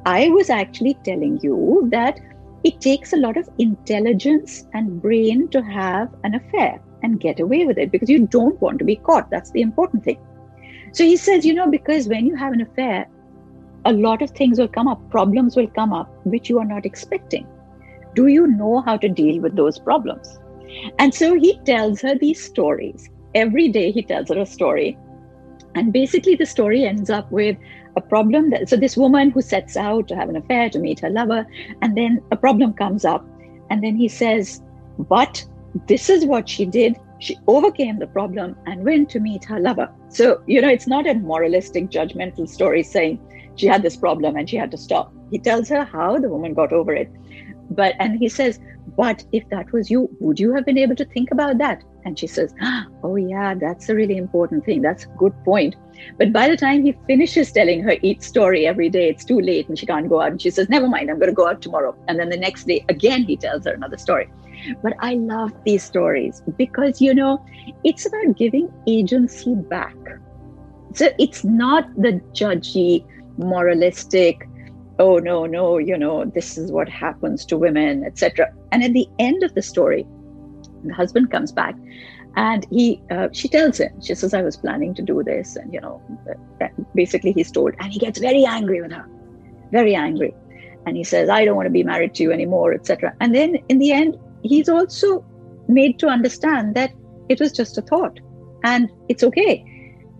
I 0.06 0.28
was 0.28 0.50
actually 0.50 0.94
telling 1.02 1.40
you 1.42 1.88
that 1.90 2.20
it 2.62 2.80
takes 2.80 3.12
a 3.12 3.16
lot 3.16 3.36
of 3.36 3.48
intelligence 3.58 4.66
and 4.72 5.00
brain 5.00 5.48
to 5.48 5.62
have 5.62 6.14
an 6.24 6.34
affair 6.34 6.80
and 7.02 7.20
get 7.20 7.40
away 7.40 7.66
with 7.66 7.78
it 7.78 7.90
because 7.90 8.08
you 8.08 8.26
don't 8.26 8.60
want 8.60 8.78
to 8.78 8.84
be 8.84 8.96
caught. 8.96 9.30
That's 9.30 9.50
the 9.50 9.60
important 9.60 10.04
thing. 10.04 10.18
So 10.92 11.04
he 11.04 11.16
says, 11.16 11.44
you 11.44 11.54
know, 11.54 11.70
because 11.70 12.08
when 12.08 12.26
you 12.26 12.34
have 12.36 12.52
an 12.52 12.60
affair, 12.60 13.06
a 13.84 13.92
lot 13.92 14.22
of 14.22 14.30
things 14.30 14.58
will 14.58 14.68
come 14.68 14.88
up, 14.88 15.10
problems 15.10 15.56
will 15.56 15.66
come 15.66 15.92
up 15.92 16.08
which 16.24 16.48
you 16.48 16.58
are 16.58 16.64
not 16.64 16.86
expecting. 16.86 17.46
Do 18.14 18.28
you 18.28 18.46
know 18.46 18.80
how 18.80 18.96
to 18.96 19.08
deal 19.08 19.40
with 19.40 19.56
those 19.56 19.78
problems? 19.78 20.38
And 20.98 21.14
so 21.14 21.34
he 21.34 21.58
tells 21.64 22.00
her 22.02 22.14
these 22.16 22.42
stories. 22.42 23.10
Every 23.34 23.68
day 23.68 23.90
he 23.90 24.02
tells 24.02 24.28
her 24.28 24.38
a 24.38 24.46
story. 24.46 24.96
And 25.74 25.92
basically, 25.92 26.36
the 26.36 26.46
story 26.46 26.84
ends 26.84 27.10
up 27.10 27.30
with 27.32 27.56
a 27.96 28.00
problem 28.00 28.50
that 28.50 28.68
so 28.68 28.76
this 28.76 28.96
woman 28.96 29.30
who 29.30 29.40
sets 29.40 29.76
out 29.76 30.08
to 30.08 30.16
have 30.16 30.28
an 30.28 30.36
affair 30.36 30.68
to 30.70 30.78
meet 30.78 31.00
her 31.00 31.10
lover 31.10 31.46
and 31.82 31.96
then 31.96 32.20
a 32.30 32.36
problem 32.36 32.72
comes 32.72 33.04
up. 33.04 33.24
And 33.70 33.82
then 33.82 33.96
he 33.96 34.08
says 34.08 34.62
but 34.98 35.44
this 35.88 36.08
is 36.08 36.24
what 36.24 36.48
she 36.48 36.64
did. 36.64 36.96
She 37.18 37.36
overcame 37.46 37.98
the 37.98 38.06
problem 38.06 38.56
and 38.66 38.84
went 38.84 39.10
to 39.10 39.20
meet 39.20 39.44
her 39.44 39.60
lover. 39.60 39.90
So 40.08 40.42
you 40.46 40.60
know 40.60 40.68
it's 40.68 40.86
not 40.86 41.06
a 41.06 41.14
moralistic 41.14 41.90
judgmental 41.90 42.48
story 42.48 42.82
saying 42.82 43.20
she 43.56 43.66
had 43.66 43.82
this 43.82 43.96
problem 43.96 44.36
and 44.36 44.48
she 44.48 44.56
had 44.56 44.70
to 44.72 44.76
stop. 44.76 45.12
He 45.30 45.38
tells 45.38 45.68
her 45.68 45.84
how 45.84 46.18
the 46.18 46.28
woman 46.28 46.54
got 46.54 46.72
over 46.72 46.92
it 46.92 47.10
but 47.74 47.94
and 47.98 48.18
he 48.18 48.28
says 48.28 48.60
but 48.96 49.24
if 49.32 49.48
that 49.48 49.72
was 49.72 49.90
you 49.90 50.08
would 50.20 50.38
you 50.38 50.54
have 50.54 50.64
been 50.64 50.78
able 50.78 50.96
to 50.96 51.04
think 51.06 51.30
about 51.30 51.58
that 51.58 51.82
and 52.04 52.18
she 52.18 52.26
says 52.26 52.54
oh 53.02 53.16
yeah 53.16 53.54
that's 53.54 53.88
a 53.88 53.94
really 53.94 54.16
important 54.16 54.64
thing 54.64 54.82
that's 54.82 55.04
a 55.04 55.08
good 55.18 55.34
point 55.44 55.74
but 56.18 56.32
by 56.32 56.48
the 56.48 56.56
time 56.56 56.84
he 56.84 56.96
finishes 57.06 57.52
telling 57.52 57.82
her 57.82 57.96
each 58.02 58.20
story 58.20 58.66
every 58.66 58.88
day, 58.88 59.08
it's 59.08 59.24
too 59.24 59.40
late 59.40 59.68
and 59.68 59.78
she 59.78 59.86
can't 59.86 60.08
go 60.08 60.20
out. 60.20 60.32
And 60.32 60.42
she 60.42 60.50
says, 60.50 60.68
Never 60.68 60.88
mind, 60.88 61.10
I'm 61.10 61.18
going 61.18 61.30
to 61.30 61.34
go 61.34 61.48
out 61.48 61.62
tomorrow. 61.62 61.96
And 62.08 62.18
then 62.18 62.28
the 62.28 62.36
next 62.36 62.66
day, 62.66 62.84
again, 62.88 63.24
he 63.24 63.36
tells 63.36 63.64
her 63.64 63.72
another 63.72 63.98
story. 63.98 64.30
But 64.82 64.94
I 65.00 65.14
love 65.14 65.52
these 65.64 65.82
stories 65.82 66.42
because, 66.56 67.00
you 67.00 67.14
know, 67.14 67.44
it's 67.82 68.06
about 68.06 68.36
giving 68.36 68.72
agency 68.86 69.54
back. 69.54 69.96
So 70.94 71.08
it's 71.18 71.44
not 71.44 71.92
the 71.96 72.20
judgy, 72.32 73.04
moralistic, 73.36 74.48
oh, 74.98 75.18
no, 75.18 75.46
no, 75.46 75.78
you 75.78 75.98
know, 75.98 76.24
this 76.24 76.56
is 76.56 76.70
what 76.70 76.88
happens 76.88 77.44
to 77.46 77.56
women, 77.56 78.04
etc. 78.04 78.52
And 78.72 78.82
at 78.82 78.92
the 78.92 79.08
end 79.18 79.42
of 79.42 79.54
the 79.54 79.62
story, 79.62 80.06
the 80.84 80.94
husband 80.94 81.30
comes 81.30 81.52
back 81.52 81.74
and 82.36 82.66
he 82.70 83.00
uh, 83.10 83.28
she 83.32 83.48
tells 83.48 83.78
him 83.78 83.92
she 84.02 84.12
says 84.12 84.34
i 84.34 84.42
was 84.42 84.56
planning 84.56 84.92
to 84.92 85.02
do 85.02 85.22
this 85.22 85.54
and 85.54 85.72
you 85.72 85.80
know 85.80 86.02
basically 86.94 87.30
he's 87.30 87.50
told 87.50 87.72
and 87.78 87.92
he 87.92 87.98
gets 87.98 88.18
very 88.18 88.44
angry 88.44 88.82
with 88.82 88.90
her 88.90 89.08
very 89.70 89.94
angry. 89.94 90.34
And 90.84 90.96
he 90.96 91.04
says 91.04 91.30
i 91.30 91.44
don't 91.44 91.56
want 91.56 91.66
to 91.66 91.70
be 91.70 91.84
married 91.84 92.14
to 92.16 92.24
you 92.24 92.32
anymore 92.32 92.74
etc 92.74 93.14
and 93.20 93.34
then 93.34 93.54
in 93.68 93.78
the 93.78 93.92
end 93.92 94.18
he's 94.42 94.68
also 94.68 95.24
made 95.68 95.98
to 96.00 96.08
understand 96.08 96.74
that 96.74 96.92
it 97.28 97.40
was 97.40 97.52
just 97.52 97.78
a 97.78 97.82
thought 97.82 98.18
and 98.64 98.90
it's 99.08 99.22
okay. 99.22 99.64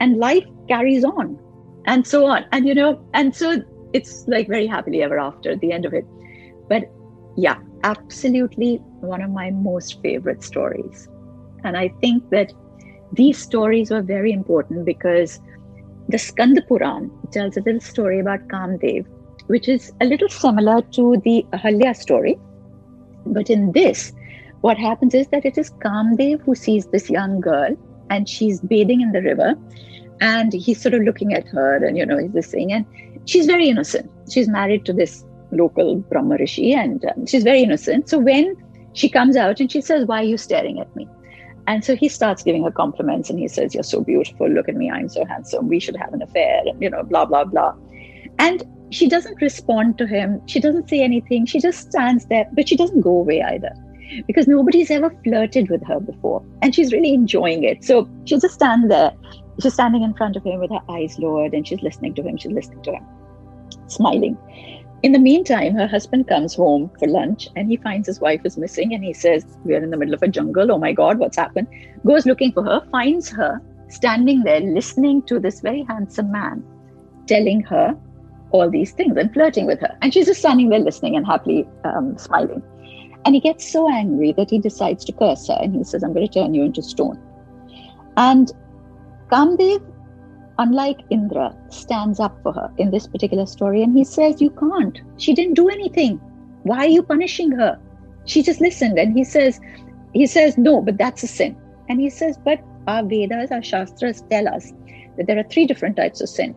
And 0.00 0.18
life 0.18 0.44
carries 0.68 1.04
on 1.04 1.38
and 1.86 2.06
so 2.06 2.26
on. 2.26 2.44
And 2.52 2.66
you 2.66 2.74
know 2.74 3.06
and 3.14 3.34
so 3.34 3.62
it's 3.94 4.26
like 4.28 4.48
very 4.48 4.66
happily 4.66 5.02
ever 5.02 5.18
after 5.18 5.52
at 5.52 5.60
the 5.60 5.72
end 5.72 5.86
of 5.86 5.94
it 5.94 6.04
but 6.68 6.84
yeah 7.36 7.58
absolutely 7.84 8.76
one 9.00 9.22
of 9.22 9.30
my 9.30 9.50
most 9.50 10.00
favorite 10.02 10.42
stories 10.42 11.08
and 11.64 11.76
I 11.76 11.88
think 12.00 12.28
that 12.30 12.52
these 13.12 13.38
stories 13.38 13.90
were 13.90 14.02
very 14.02 14.32
important 14.32 14.84
because 14.84 15.40
the 16.08 16.18
Skanda 16.18 16.62
Puran 16.62 17.10
tells 17.32 17.56
a 17.56 17.60
little 17.60 17.80
story 17.80 18.20
about 18.20 18.46
Kamdev, 18.48 19.06
which 19.46 19.68
is 19.68 19.92
a 20.00 20.04
little 20.04 20.28
similar 20.28 20.82
to 20.92 21.16
the 21.24 21.44
Ahalya 21.52 21.96
story. 21.96 22.38
But 23.26 23.48
in 23.48 23.72
this, 23.72 24.12
what 24.60 24.76
happens 24.76 25.14
is 25.14 25.26
that 25.28 25.46
it 25.46 25.56
is 25.56 25.70
Kamdev 25.70 26.42
who 26.42 26.54
sees 26.54 26.86
this 26.86 27.08
young 27.08 27.40
girl 27.40 27.76
and 28.10 28.28
she's 28.28 28.60
bathing 28.60 29.00
in 29.00 29.12
the 29.12 29.22
river 29.22 29.54
and 30.20 30.52
he's 30.52 30.80
sort 30.80 30.94
of 30.94 31.02
looking 31.02 31.32
at 31.32 31.46
her 31.48 31.76
and 31.84 31.96
you 31.96 32.06
know 32.06 32.18
he's 32.18 32.32
just 32.32 32.50
saying 32.50 32.72
and 32.72 32.84
she's 33.26 33.46
very 33.46 33.68
innocent. 33.68 34.10
She's 34.30 34.48
married 34.48 34.84
to 34.86 34.92
this 34.92 35.24
local 35.50 35.96
brahma 35.96 36.36
rishi 36.38 36.74
and 36.74 37.04
um, 37.04 37.26
she's 37.26 37.44
very 37.44 37.62
innocent. 37.62 38.08
So 38.08 38.18
when 38.18 38.56
she 38.92 39.08
comes 39.08 39.36
out 39.36 39.60
and 39.60 39.70
she 39.70 39.80
says 39.80 40.06
why 40.06 40.20
are 40.20 40.24
you 40.24 40.36
staring 40.36 40.80
at 40.80 40.94
me? 40.96 41.08
And 41.66 41.84
so 41.84 41.96
he 41.96 42.08
starts 42.08 42.42
giving 42.42 42.62
her 42.64 42.70
compliments 42.70 43.30
and 43.30 43.38
he 43.38 43.48
says 43.48 43.74
you're 43.74 43.82
so 43.82 44.02
beautiful. 44.02 44.48
Look 44.48 44.68
at 44.68 44.74
me. 44.74 44.90
I'm 44.90 45.08
so 45.08 45.24
handsome. 45.24 45.68
We 45.68 45.80
should 45.80 45.96
have 45.96 46.12
an 46.12 46.22
affair 46.22 46.62
and 46.66 46.80
you 46.82 46.90
know 46.90 47.02
blah 47.02 47.24
blah 47.24 47.44
blah. 47.44 47.74
And 48.38 48.64
she 48.90 49.08
doesn't 49.08 49.40
respond 49.40 49.98
to 49.98 50.06
him. 50.06 50.46
She 50.46 50.60
doesn't 50.60 50.88
say 50.88 51.00
anything. 51.00 51.46
She 51.46 51.60
just 51.60 51.80
stands 51.90 52.26
there 52.26 52.48
but 52.52 52.68
she 52.68 52.76
doesn't 52.76 53.00
go 53.00 53.10
away 53.10 53.42
either 53.42 53.74
because 54.26 54.46
nobody's 54.46 54.90
ever 54.90 55.10
flirted 55.24 55.70
with 55.70 55.82
her 55.86 55.98
before 55.98 56.44
and 56.60 56.74
she's 56.74 56.92
really 56.92 57.14
enjoying 57.14 57.64
it. 57.64 57.84
So 57.84 58.08
she'll 58.24 58.40
just 58.40 58.54
stand 58.54 58.90
there 58.90 59.12
she's 59.60 59.74
standing 59.74 60.02
in 60.02 60.14
front 60.14 60.36
of 60.36 60.44
him 60.44 60.60
with 60.60 60.70
her 60.70 60.82
eyes 60.88 61.18
lowered 61.18 61.54
and 61.54 61.66
she's 61.66 61.82
listening 61.82 62.14
to 62.14 62.22
him 62.22 62.36
she's 62.36 62.52
listening 62.52 62.82
to 62.82 62.92
him 62.92 63.06
smiling. 63.86 64.36
In 65.02 65.12
the 65.12 65.18
meantime 65.18 65.74
her 65.74 65.86
husband 65.86 66.28
comes 66.28 66.54
home 66.54 66.90
for 66.98 67.06
lunch 67.06 67.48
and 67.56 67.70
he 67.70 67.76
finds 67.76 68.06
his 68.06 68.20
wife 68.20 68.40
is 68.44 68.56
missing 68.56 68.94
and 68.94 69.04
he 69.04 69.12
says 69.12 69.44
we're 69.64 69.82
in 69.82 69.90
the 69.90 69.96
middle 69.96 70.14
of 70.14 70.22
a 70.22 70.28
jungle. 70.28 70.72
Oh 70.72 70.78
my 70.78 70.92
god 70.92 71.18
what's 71.18 71.36
happened? 71.36 71.68
Goes 72.06 72.26
looking 72.26 72.52
for 72.52 72.64
her 72.64 72.82
finds 72.90 73.28
her 73.30 73.60
standing 73.88 74.42
there 74.44 74.60
listening 74.60 75.22
to 75.22 75.38
this 75.38 75.60
very 75.60 75.84
handsome 75.84 76.32
man 76.32 76.64
telling 77.26 77.60
her 77.62 77.96
all 78.50 78.70
these 78.70 78.92
things 78.92 79.16
and 79.16 79.32
flirting 79.32 79.66
with 79.66 79.80
her. 79.80 79.96
And 80.00 80.14
she's 80.14 80.26
just 80.26 80.40
standing 80.40 80.68
there 80.68 80.78
listening 80.78 81.16
and 81.16 81.26
happily 81.26 81.66
um, 81.84 82.16
smiling. 82.16 82.62
And 83.24 83.34
he 83.34 83.40
gets 83.40 83.70
so 83.70 83.90
angry 83.90 84.32
that 84.32 84.50
he 84.50 84.58
decides 84.58 85.04
to 85.06 85.12
curse 85.12 85.48
her 85.48 85.58
and 85.60 85.74
he 85.74 85.82
says, 85.82 86.02
I'm 86.02 86.12
going 86.12 86.28
to 86.28 86.32
turn 86.32 86.54
you 86.54 86.62
into 86.62 86.82
stone. 86.82 87.20
And 88.16 88.52
Kamdev, 89.30 89.82
unlike 90.58 91.00
Indra, 91.10 91.56
stands 91.70 92.20
up 92.20 92.38
for 92.42 92.52
her 92.52 92.72
in 92.78 92.90
this 92.90 93.06
particular 93.06 93.46
story 93.46 93.82
and 93.82 93.96
he 93.96 94.04
says, 94.04 94.40
You 94.40 94.50
can't. 94.50 95.00
She 95.16 95.34
didn't 95.34 95.54
do 95.54 95.68
anything. 95.68 96.18
Why 96.62 96.78
are 96.78 96.88
you 96.88 97.02
punishing 97.02 97.52
her? 97.52 97.78
She 98.26 98.42
just 98.42 98.60
listened. 98.60 98.98
And 98.98 99.16
he 99.16 99.24
says, 99.24 99.60
he 100.12 100.26
says, 100.26 100.56
No, 100.56 100.80
but 100.80 100.98
that's 100.98 101.22
a 101.22 101.26
sin. 101.26 101.56
And 101.88 102.00
he 102.00 102.10
says, 102.10 102.38
But 102.44 102.60
our 102.86 103.04
Vedas, 103.04 103.50
our 103.50 103.62
Shastras 103.62 104.22
tell 104.30 104.48
us 104.48 104.72
that 105.16 105.26
there 105.26 105.38
are 105.38 105.48
three 105.50 105.66
different 105.66 105.96
types 105.96 106.20
of 106.20 106.28
sin 106.28 106.54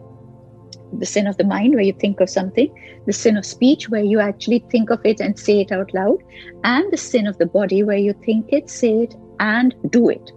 the 0.93 1.05
sin 1.05 1.27
of 1.27 1.37
the 1.37 1.43
mind, 1.43 1.73
where 1.73 1.83
you 1.83 1.93
think 1.93 2.19
of 2.19 2.29
something, 2.29 2.73
the 3.05 3.13
sin 3.13 3.37
of 3.37 3.45
speech, 3.45 3.89
where 3.89 4.03
you 4.03 4.19
actually 4.19 4.59
think 4.71 4.89
of 4.89 4.99
it 5.03 5.19
and 5.19 5.37
say 5.37 5.59
it 5.59 5.71
out 5.71 5.93
loud, 5.93 6.17
and 6.63 6.91
the 6.91 6.97
sin 6.97 7.27
of 7.27 7.37
the 7.37 7.45
body, 7.45 7.83
where 7.83 7.97
you 7.97 8.13
think 8.25 8.47
it, 8.49 8.69
say 8.69 9.03
it, 9.03 9.15
and 9.39 9.75
do 9.89 10.09
it. 10.09 10.31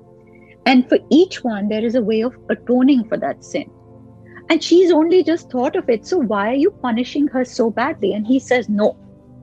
And 0.67 0.89
for 0.89 0.99
each 1.11 1.43
one, 1.43 1.69
there 1.69 1.85
is 1.85 1.95
a 1.95 2.03
way 2.03 2.23
of 2.23 2.37
atoning 2.49 3.09
for 3.09 3.17
that 3.19 3.45
sin. 3.45 3.71
And 4.51 4.63
she's 4.63 4.91
only 4.91 5.23
just 5.23 5.51
thought 5.51 5.77
of 5.77 5.89
it. 5.89 6.07
So 6.07 6.19
why 6.19 6.51
are 6.51 6.57
you 6.57 6.71
punishing 6.71 7.29
her 7.29 7.45
so 7.45 7.71
badly? 7.71 8.13
And 8.13 8.27
he 8.27 8.39
says, 8.39 8.69
No, 8.69 8.97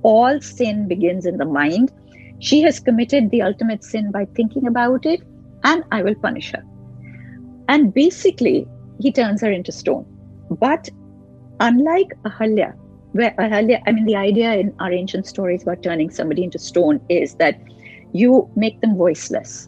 all 0.03 0.39
sin 0.41 0.87
begins 0.87 1.25
in 1.25 1.37
the 1.37 1.45
mind. 1.45 1.91
She 2.39 2.61
has 2.61 2.79
committed 2.79 3.31
the 3.31 3.41
ultimate 3.41 3.83
sin 3.83 4.11
by 4.11 4.25
thinking 4.35 4.67
about 4.67 5.05
it, 5.05 5.21
and 5.63 5.83
I 5.91 6.03
will 6.03 6.15
punish 6.15 6.51
her. 6.51 6.63
And 7.67 7.93
basically, 7.93 8.67
he 8.99 9.11
turns 9.11 9.41
her 9.41 9.51
into 9.51 9.71
stone. 9.71 10.05
But 10.51 10.89
unlike 11.59 12.13
Ahalya, 12.23 12.73
where 13.13 13.31
Ahalya, 13.39 13.81
I 13.87 13.91
mean, 13.91 14.05
the 14.05 14.15
idea 14.15 14.53
in 14.55 14.73
our 14.79 14.91
ancient 14.91 15.25
stories 15.25 15.63
about 15.63 15.83
turning 15.83 16.09
somebody 16.09 16.43
into 16.43 16.59
stone 16.59 17.01
is 17.09 17.35
that 17.35 17.59
you 18.13 18.49
make 18.55 18.79
them 18.81 18.95
voiceless. 18.95 19.67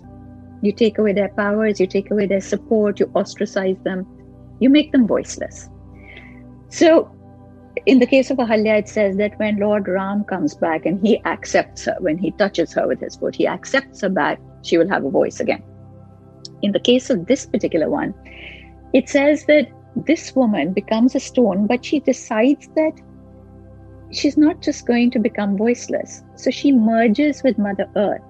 You 0.61 0.71
take 0.71 0.97
away 0.97 1.13
their 1.13 1.29
powers, 1.29 1.79
you 1.79 1.87
take 1.87 2.11
away 2.11 2.25
their 2.25 2.41
support, 2.41 2.99
you 2.99 3.11
ostracize 3.15 3.77
them, 3.83 4.05
you 4.59 4.69
make 4.69 4.91
them 4.91 5.07
voiceless. 5.07 5.69
So, 6.69 7.09
in 7.85 7.99
the 7.99 8.05
case 8.05 8.29
of 8.29 8.37
Ahalya, 8.37 8.79
it 8.79 8.89
says 8.89 9.15
that 9.17 9.39
when 9.39 9.57
Lord 9.57 9.87
Ram 9.87 10.23
comes 10.25 10.55
back 10.55 10.85
and 10.85 10.99
he 11.05 11.23
accepts 11.25 11.85
her, 11.85 11.95
when 11.99 12.17
he 12.17 12.31
touches 12.31 12.73
her 12.73 12.87
with 12.87 12.99
his 12.99 13.15
foot, 13.15 13.35
he 13.35 13.47
accepts 13.47 14.01
her 14.01 14.09
back, 14.09 14.39
she 14.63 14.77
will 14.77 14.89
have 14.89 15.05
a 15.05 15.09
voice 15.09 15.39
again. 15.39 15.63
In 16.61 16.73
the 16.73 16.79
case 16.79 17.09
of 17.09 17.25
this 17.27 17.45
particular 17.45 17.89
one, 17.89 18.13
it 18.93 19.07
says 19.07 19.45
that 19.45 19.69
this 19.95 20.35
woman 20.35 20.73
becomes 20.73 21.15
a 21.15 21.19
stone, 21.19 21.67
but 21.67 21.85
she 21.85 21.99
decides 21.99 22.67
that 22.75 22.93
she's 24.11 24.37
not 24.37 24.61
just 24.61 24.85
going 24.85 25.11
to 25.11 25.19
become 25.19 25.57
voiceless. 25.57 26.23
So 26.35 26.51
she 26.51 26.71
merges 26.71 27.43
with 27.43 27.57
Mother 27.57 27.87
Earth 27.95 28.21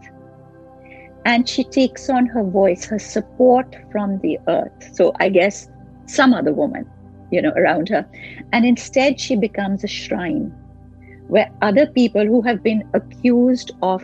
and 1.25 1.47
she 1.47 1.63
takes 1.63 2.09
on 2.09 2.25
her 2.27 2.43
voice, 2.43 2.85
her 2.85 2.99
support 2.99 3.75
from 3.91 4.19
the 4.19 4.37
earth. 4.47 4.89
So 4.93 5.13
I 5.19 5.29
guess 5.29 5.67
some 6.05 6.33
other 6.33 6.53
woman, 6.53 6.89
you 7.31 7.41
know, 7.41 7.51
around 7.51 7.89
her. 7.89 8.05
And 8.51 8.65
instead, 8.65 9.19
she 9.19 9.35
becomes 9.35 9.83
a 9.83 9.87
shrine 9.87 10.53
where 11.27 11.51
other 11.61 11.85
people 11.87 12.25
who 12.25 12.41
have 12.41 12.63
been 12.63 12.83
accused 12.93 13.71
of 13.81 14.01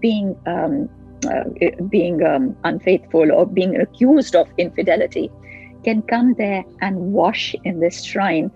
being 0.00 0.36
um, 0.46 0.88
uh, 1.28 1.44
being 1.88 2.24
um, 2.24 2.56
unfaithful 2.64 3.32
or 3.32 3.46
being 3.46 3.80
accused 3.80 4.36
of 4.36 4.48
infidelity 4.56 5.30
can 5.84 6.02
come 6.02 6.34
there 6.34 6.64
and 6.80 6.96
wash 7.12 7.54
in 7.64 7.80
this 7.80 8.04
shrine 8.04 8.50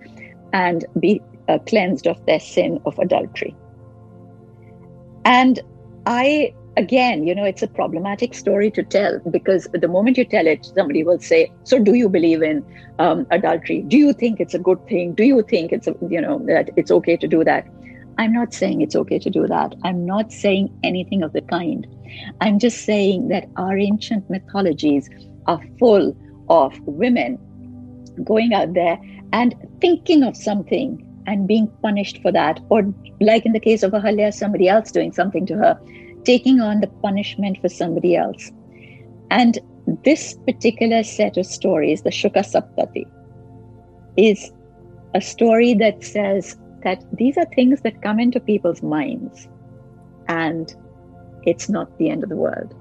and 0.52 0.84
be 1.00 1.20
uh, 1.48 1.58
cleansed 1.66 2.06
of 2.06 2.24
their 2.26 2.38
sin 2.40 2.80
of 2.84 2.98
adultery. 2.98 3.54
And 5.24 5.60
I, 6.06 6.54
again, 6.76 7.26
you 7.26 7.34
know, 7.34 7.44
it's 7.44 7.62
a 7.62 7.68
problematic 7.68 8.34
story 8.34 8.70
to 8.72 8.82
tell 8.82 9.18
because 9.30 9.68
the 9.72 9.88
moment 9.88 10.18
you 10.18 10.24
tell 10.24 10.46
it, 10.46 10.64
somebody 10.64 11.02
will 11.04 11.18
say, 11.18 11.50
So, 11.64 11.78
do 11.78 11.94
you 11.94 12.08
believe 12.08 12.42
in 12.42 12.64
um, 12.98 13.26
adultery? 13.30 13.82
Do 13.82 13.96
you 13.96 14.12
think 14.12 14.40
it's 14.40 14.54
a 14.54 14.58
good 14.58 14.84
thing? 14.86 15.14
Do 15.14 15.24
you 15.24 15.42
think 15.42 15.72
it's, 15.72 15.86
a, 15.86 15.94
you 16.08 16.20
know, 16.20 16.38
that 16.46 16.70
it's 16.76 16.90
okay 16.90 17.16
to 17.16 17.28
do 17.28 17.44
that? 17.44 17.66
I'm 18.18 18.32
not 18.32 18.52
saying 18.52 18.82
it's 18.82 18.96
okay 18.96 19.18
to 19.18 19.30
do 19.30 19.46
that. 19.46 19.74
I'm 19.84 20.04
not 20.04 20.32
saying 20.32 20.70
anything 20.82 21.22
of 21.22 21.32
the 21.32 21.40
kind. 21.42 21.86
I'm 22.40 22.58
just 22.58 22.84
saying 22.84 23.28
that 23.28 23.48
our 23.56 23.76
ancient 23.76 24.28
mythologies 24.28 25.08
are 25.46 25.60
full 25.78 26.16
of 26.48 26.78
women 26.80 27.38
going 28.24 28.52
out 28.52 28.74
there 28.74 28.98
and 29.32 29.54
thinking 29.80 30.22
of 30.22 30.36
something 30.36 31.08
and 31.26 31.48
being 31.48 31.68
punished 31.82 32.20
for 32.20 32.32
that, 32.32 32.60
or 32.68 32.82
like 33.20 33.46
in 33.46 33.52
the 33.52 33.60
case 33.60 33.82
of 33.82 33.92
Ahalya, 33.92 34.34
somebody 34.34 34.68
else 34.68 34.90
doing 34.90 35.12
something 35.12 35.46
to 35.46 35.54
her, 35.54 35.80
taking 36.24 36.60
on 36.60 36.80
the 36.80 36.86
punishment 36.86 37.60
for 37.60 37.68
somebody 37.68 38.16
else. 38.16 38.50
And 39.30 39.58
this 40.04 40.34
particular 40.46 41.02
set 41.02 41.36
of 41.36 41.46
stories, 41.46 42.02
the 42.02 42.10
Shuka 42.10 42.44
Saptati, 42.44 43.06
is 44.16 44.52
a 45.14 45.20
story 45.20 45.74
that 45.74 46.04
says 46.04 46.56
that 46.84 47.04
these 47.16 47.36
are 47.36 47.46
things 47.54 47.80
that 47.82 48.02
come 48.02 48.18
into 48.18 48.40
people's 48.40 48.82
minds 48.82 49.48
and 50.28 50.74
it's 51.44 51.68
not 51.68 51.96
the 51.98 52.08
end 52.10 52.22
of 52.22 52.28
the 52.28 52.36
world. 52.36 52.74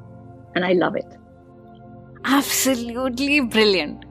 And 0.55 0.65
I 0.65 0.73
love 0.73 0.95
it. 0.95 1.17
Absolutely 2.25 3.39
brilliant. 3.41 4.05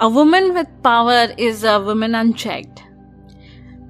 A 0.00 0.08
woman 0.08 0.54
with 0.54 0.66
power 0.82 1.28
is 1.38 1.62
a 1.62 1.80
woman 1.80 2.14
unchecked. 2.14 2.82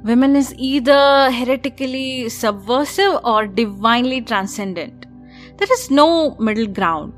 Women 0.04 0.34
is 0.34 0.52
either 0.58 1.30
heretically 1.30 2.28
subversive 2.28 3.20
or 3.22 3.46
divinely 3.46 4.20
transcendent. 4.20 5.06
There 5.58 5.72
is 5.72 5.92
no 5.92 6.34
middle 6.40 6.66
ground. 6.66 7.12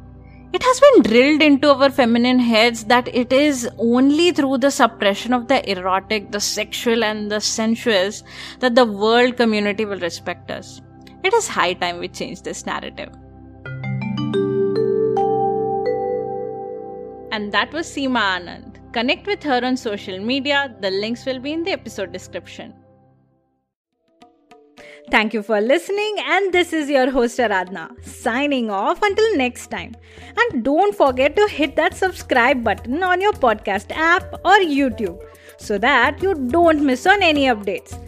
It 0.53 0.63
has 0.63 0.81
been 0.81 1.03
drilled 1.03 1.41
into 1.41 1.73
our 1.73 1.89
feminine 1.89 2.39
heads 2.39 2.85
that 2.85 3.09
it 3.09 3.33
is 3.33 3.67
only 3.79 4.33
through 4.33 4.59
the 4.59 4.71
suppression 4.71 5.33
of 5.33 5.49
the 5.49 5.69
erotic, 5.71 6.31
the 6.31 6.41
sexual, 6.41 7.03
and 7.03 7.33
the 7.33 7.41
sensuous 7.41 8.23
that 8.61 8.75
the 8.75 8.85
world 8.85 9.39
community 9.39 9.87
will 9.87 9.99
respect 10.01 10.51
us. 10.51 10.83
It 11.25 11.33
is 11.33 11.49
high 11.49 11.73
time 11.73 11.99
we 11.99 12.09
change 12.09 12.43
this 12.43 12.67
narrative. 12.67 13.09
And 17.33 17.51
that 17.51 17.73
was 17.73 17.89
Seema 17.89 18.39
Anand. 18.39 18.74
Connect 18.95 19.27
with 19.27 19.43
her 19.43 19.61
on 19.65 19.77
social 19.77 20.21
media. 20.21 20.73
The 20.81 20.91
links 20.91 21.27
will 21.27 21.41
be 21.41 21.53
in 21.53 21.65
the 21.65 21.73
episode 21.73 22.13
description. 22.13 22.75
Thank 25.11 25.35
you 25.35 25.43
for 25.43 25.61
listening, 25.61 26.17
and 26.25 26.53
this 26.53 26.73
is 26.73 26.89
your 26.89 27.11
host 27.11 27.39
Aradhna 27.39 27.89
signing 28.05 28.71
off 28.71 29.03
until 29.03 29.37
next 29.37 29.67
time. 29.73 29.97
And 30.37 30.65
don't 30.65 30.95
forget 30.95 31.35
to 31.35 31.49
hit 31.49 31.75
that 31.75 31.97
subscribe 31.97 32.63
button 32.63 33.03
on 33.03 33.21
your 33.21 33.33
podcast 33.33 33.91
app 33.91 34.33
or 34.45 34.59
YouTube 34.61 35.21
so 35.59 35.77
that 35.79 36.23
you 36.23 36.35
don't 36.35 36.87
miss 36.87 37.05
on 37.05 37.21
any 37.23 37.47
updates. 37.47 37.99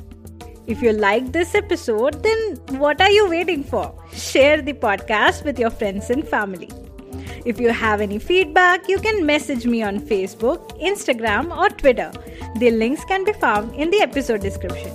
If 0.69 0.83
you 0.83 0.93
like 0.93 1.33
this 1.33 1.57
episode, 1.57 2.23
then 2.23 2.81
what 2.81 3.01
are 3.01 3.11
you 3.11 3.29
waiting 3.29 3.65
for? 3.65 3.93
Share 4.13 4.63
the 4.63 4.73
podcast 4.73 5.45
with 5.45 5.59
your 5.59 5.71
friends 5.71 6.11
and 6.11 6.27
family. 6.27 6.71
If 7.47 7.61
you 7.61 7.73
have 7.73 8.01
any 8.01 8.19
feedback, 8.19 8.89
you 8.89 8.99
can 8.99 9.25
message 9.25 9.67
me 9.67 9.81
on 9.81 10.01
Facebook, 10.01 10.83
Instagram, 10.83 11.57
or 11.57 11.69
Twitter. 11.69 12.11
The 12.57 12.73
links 12.73 13.05
can 13.05 13.25
be 13.25 13.35
found 13.35 13.73
in 13.77 13.91
the 13.91 14.01
episode 14.01 14.41
description. 14.41 14.91